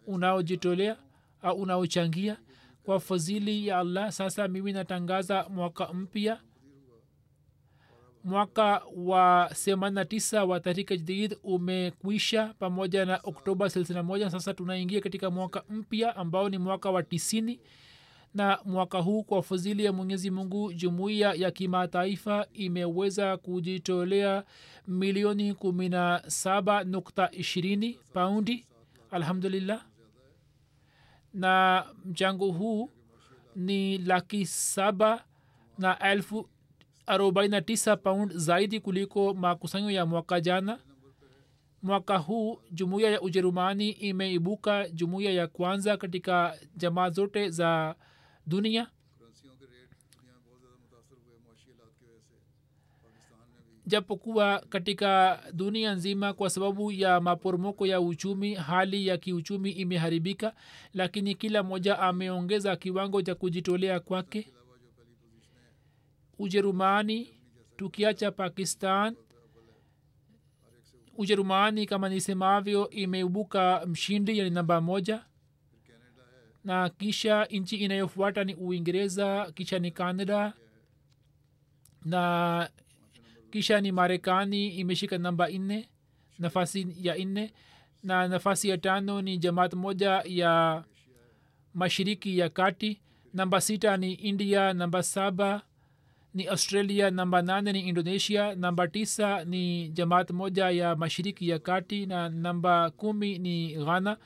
[0.07, 0.97] unaojitolea
[1.43, 2.37] au unaochangia.
[2.83, 6.41] Kwa fadhili ya allah sasa mimi natangaza mwaka mpya.
[8.25, 15.63] Mwaka wa 89 wa tahrike jadid umekwisha pamoja na oktoba 31 sasa tunaingia katika mwaka
[15.71, 17.61] mpya ambao ni mwaka wa tisini
[18.37, 24.45] na mwaka huu kwa fadhili ya mwenyezi mungu jumuiya ya kimataifa imeweza kujitolea
[24.87, 28.67] milioni kumi na saba nukta ishirini paundi.
[29.11, 29.85] Alhamdulillah.
[31.35, 32.91] Na mchango huu
[33.57, 35.25] ni laki saba
[35.79, 36.49] na elfu
[37.07, 40.79] arobaini na tisa paund zaidi kuliko makusanyo ya mwaka jana.
[41.83, 47.95] Mwaka huu jumuiya ya ujerumani imeibuka jumuiya ya kwanza katika jamaa zote za
[48.47, 48.91] dunia
[53.87, 60.55] japokuwa katika dunia nzima kwa sababu ya maporomoko ya uchumi hali ya kiuchumi imeharibika
[60.95, 64.53] lakini kila mmoja ameongeza kiwango cha kujitolea kwake.
[66.39, 67.35] Ujerumani
[67.77, 69.17] tukiacha pakistan
[71.19, 75.25] ujerumani kama nisemavyo imeibuka mshindi yani namba moja
[76.67, 80.53] na kisha nchi inayofuata ni uingereza kisha ni canada
[82.05, 82.71] na
[83.51, 85.89] kisha ni marekani imeshika namba nne
[86.39, 87.53] nafasi ya nne
[88.03, 90.85] na nafasi ya tano ni jamaat moja ya
[91.75, 93.01] mashiriki ya kati
[93.35, 95.63] namba sita ni india namba saba
[96.35, 102.07] ni australia namba nane ni indonesia namba tisa ni jamaat moja ya mashiriki ya kati
[102.07, 104.17] na namba kumi ni ghana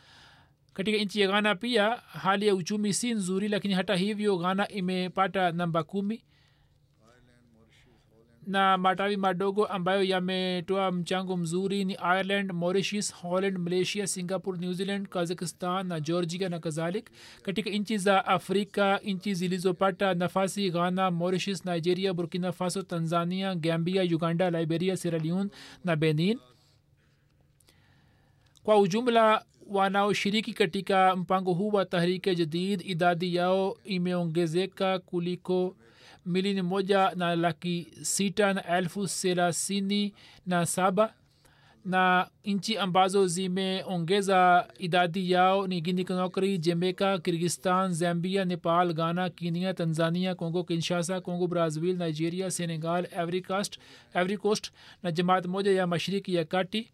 [0.75, 5.53] katika nchi ya ghana pia hali ya uchumi si nzuri lakini hata hivyo ghana imepata
[5.53, 6.25] namba kumi
[8.47, 15.09] na matawi madogo ambayo yametoa mchango mzuri ni ireland mauritius holland malaysia singapore new zealand
[15.09, 17.11] kazakistan na georgia na kadhalik.
[17.43, 24.51] Katika nchi za afrika nchi zilizopata nafasi ghana mauritius nigeria burkina faso tanzania gambia uganda
[24.51, 25.51] liberia sierra leone
[25.85, 26.39] na benin.
[28.63, 35.77] Kwa ujumla wanaoshiriki katika mpango huu wa tahrike jadid idadi yao imeongezeka kuliko
[36.27, 40.15] milioni moja na laki sita na elfu thelathini
[40.47, 41.15] na saba.
[41.85, 49.75] Na nchi ambazo zimeongeza idadi yao ni gini konakri jemeka kirgistan zambia nepal ghana kenya
[49.75, 53.79] tanzania kongo kinshasa kongo brazil nigeria senegal every coast,
[54.15, 56.91] every coast na jamaat moja ya mashiriki ya kati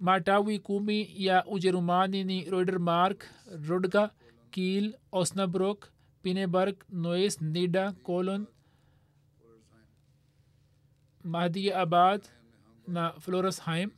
[0.00, 3.24] ماٹاوی کومی یا اجرمانینی روڈر مارک
[3.68, 4.06] روڈگا
[4.52, 5.84] کیل اوسنبروک
[6.24, 8.44] پینیبرگ نوئس نیڈا کولن
[11.24, 12.26] مہدی آباد
[12.86, 13.88] نا فلورس ہائم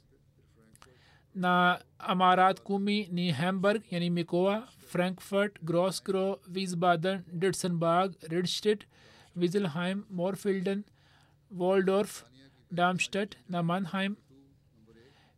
[1.35, 1.55] نا
[2.09, 4.59] امارات کومی نی ہیمبرگ یعنی میکوا
[4.93, 8.85] فرینکفرٹ گروس گرو ویز بادن ڈٹسن باغ ریڈسٹٹ
[9.37, 10.81] ویزل ہائم مورفیلڈن
[11.51, 12.23] والڈورف
[12.71, 14.15] ڈامسٹٹ نا منہائم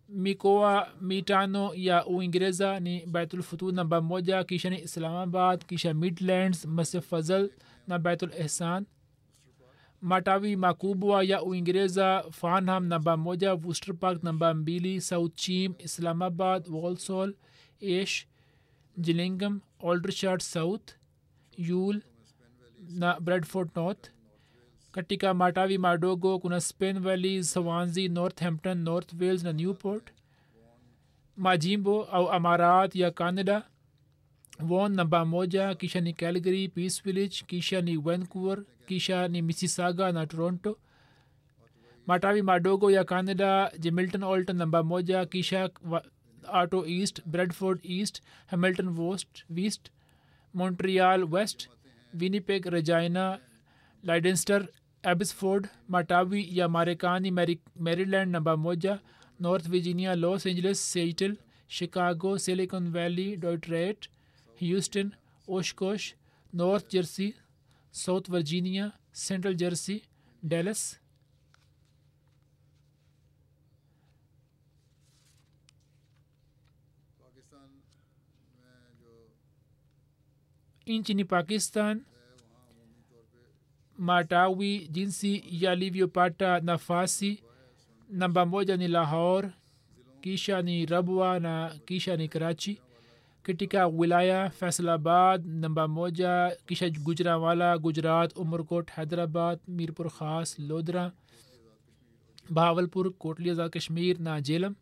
[0.08, 7.50] mikoa mitano ya uingereza ni baitulfutu namba moja kisha ni islamabad kisha midlands masjid fazal
[7.86, 8.30] na baitul
[10.00, 17.34] matawi makubwa ya uingereza farnham namba moja worcester park namba mbili south chim islamabad walsall
[18.00, 18.26] ash
[19.00, 20.92] gillingham aldershot south
[21.56, 22.02] yul
[22.88, 24.10] na bradford north
[24.92, 30.12] katika matawi madogo kuna spain valley swansea northampton north wales na newport.
[31.36, 33.62] Majimbo au amarat ya canada
[34.68, 40.26] won namba moja kisha ni calgary peace village kisha ni vancouver kisha ni mississauga na
[40.26, 40.78] toronto.
[42.06, 45.70] Matawi madogo ya canada jamilton alton namba moja kisha
[46.52, 49.90] auto east bradford east hamilton west west
[50.54, 51.68] montreal west
[52.20, 53.47] winnipeg regina lidenster
[54.04, 54.62] لائڈنسٹر
[55.04, 58.94] ایبسفورڈ ماٹاوی یا ماریکانی میری لینڈ نمبا موجہ
[59.40, 61.34] نارتھ ویجینیا لاس اینجلس سیٹل
[61.68, 64.06] شکاگو سلیکن ویلی ڈوٹریٹ
[64.62, 65.08] ہیوسٹن
[65.48, 66.14] اوشکوش
[66.52, 67.30] نارتھ جرسی
[67.94, 69.98] ساؤتھ ورجینیا سینٹرل جرسی
[70.42, 70.94] ڈیلس۔
[80.86, 81.98] ان چینی پاکستان
[84.08, 87.42] Matawi jinsi yalivyopata nafasi.
[88.10, 89.50] Namba moja ni lahor
[90.20, 92.78] kisha ni rabwa na kisha ni karachi.
[93.44, 100.58] Katika ولایہ فیصل آباد نمبر موجہ کشا گجرا والا گجرات عمر کوٹ حیدرآباد میرپور خاص
[100.58, 101.08] لودھرا
[102.50, 104.72] بہاول پور کوٹلی آزاد کشمیر ناجیلم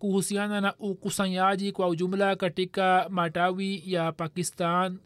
[0.00, 4.96] کوحسیانہ نہ اوکسیاجی کو جملہ کا ٹکہ ماٹاوی یا پاکستان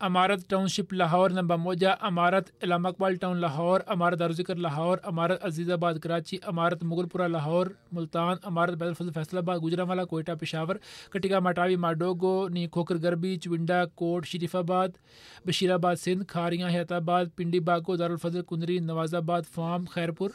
[0.00, 5.44] امارت ٹاؤن شپ لاہور نمبر موجہ امارت علامہ اقبال ٹاؤن لاہور امارت دارالذکر لاہور امارت
[5.44, 10.32] عزیز آباد کراچی امارت مغل پورہ لاہور ملتان امارت بیت الفضل فیصل آباد گجرا کوئٹہ
[10.40, 10.76] پشاور
[11.12, 14.98] کٹیکا ماٹاوی ماڈوگو نی کھوکر گربی چونڈا کوٹ شریف آباد
[15.46, 20.30] بشیر آباد سندھ کھاریاں حیات آباد پنڈی باکو دارالفضل کنری نواز آباد فام خیرپور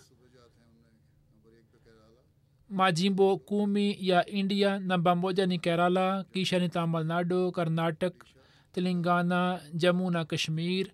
[2.72, 4.80] majimbo kumi ya India.
[4.80, 8.26] Namba moja ni Kerala, kisha ni Tamil Nadu, Karnataka,
[8.74, 9.36] تلنگانہ
[9.82, 10.88] جموں نہ کشمیر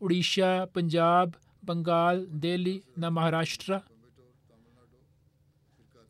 [0.00, 1.30] اڑیشہ پنجاب
[1.66, 3.78] بنگال دہلی نہ مہاراشٹرا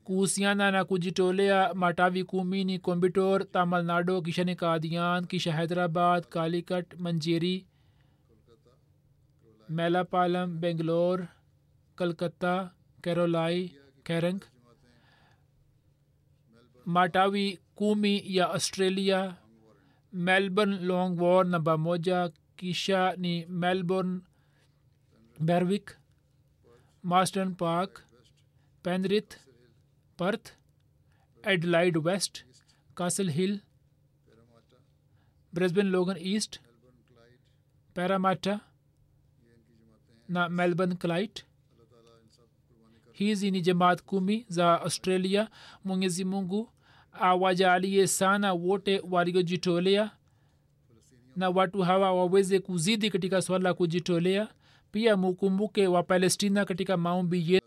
[0.06, 6.60] کوسیانہ نہ کجی ٹولیا ماٹاوی قومی نی کومبٹور تامل ناڈو کشن قادیان کشن حیدرآباد کالی
[6.68, 7.58] کٹ منجیری
[9.68, 11.18] میلا پالم بنگلور
[11.98, 12.56] کلکتہ
[13.04, 13.66] کیرولائی
[14.04, 14.38] کیرنگ
[17.74, 19.36] kumi ya australia
[20.12, 24.20] melbourne long war namba moja kisha ni melbourne
[25.40, 25.98] berwick
[27.02, 28.06] marston park
[28.82, 29.36] penrith
[30.16, 30.52] perth
[31.42, 32.44] adelaide west
[32.94, 33.60] castle hill
[35.52, 36.60] brisbane logan east
[37.94, 38.60] parramatta
[40.28, 41.42] na melbourne clyde
[43.12, 45.50] hizi ni jamaat kumi za australia
[45.84, 46.72] mwenyezi mungu
[47.20, 50.10] awajalie sana wote waliojitolea
[51.36, 54.48] na watu hawa waweze kuzidi katika swala la kujitolea.
[54.92, 57.66] Pia mukumbuke wa palestina katika maombi yetu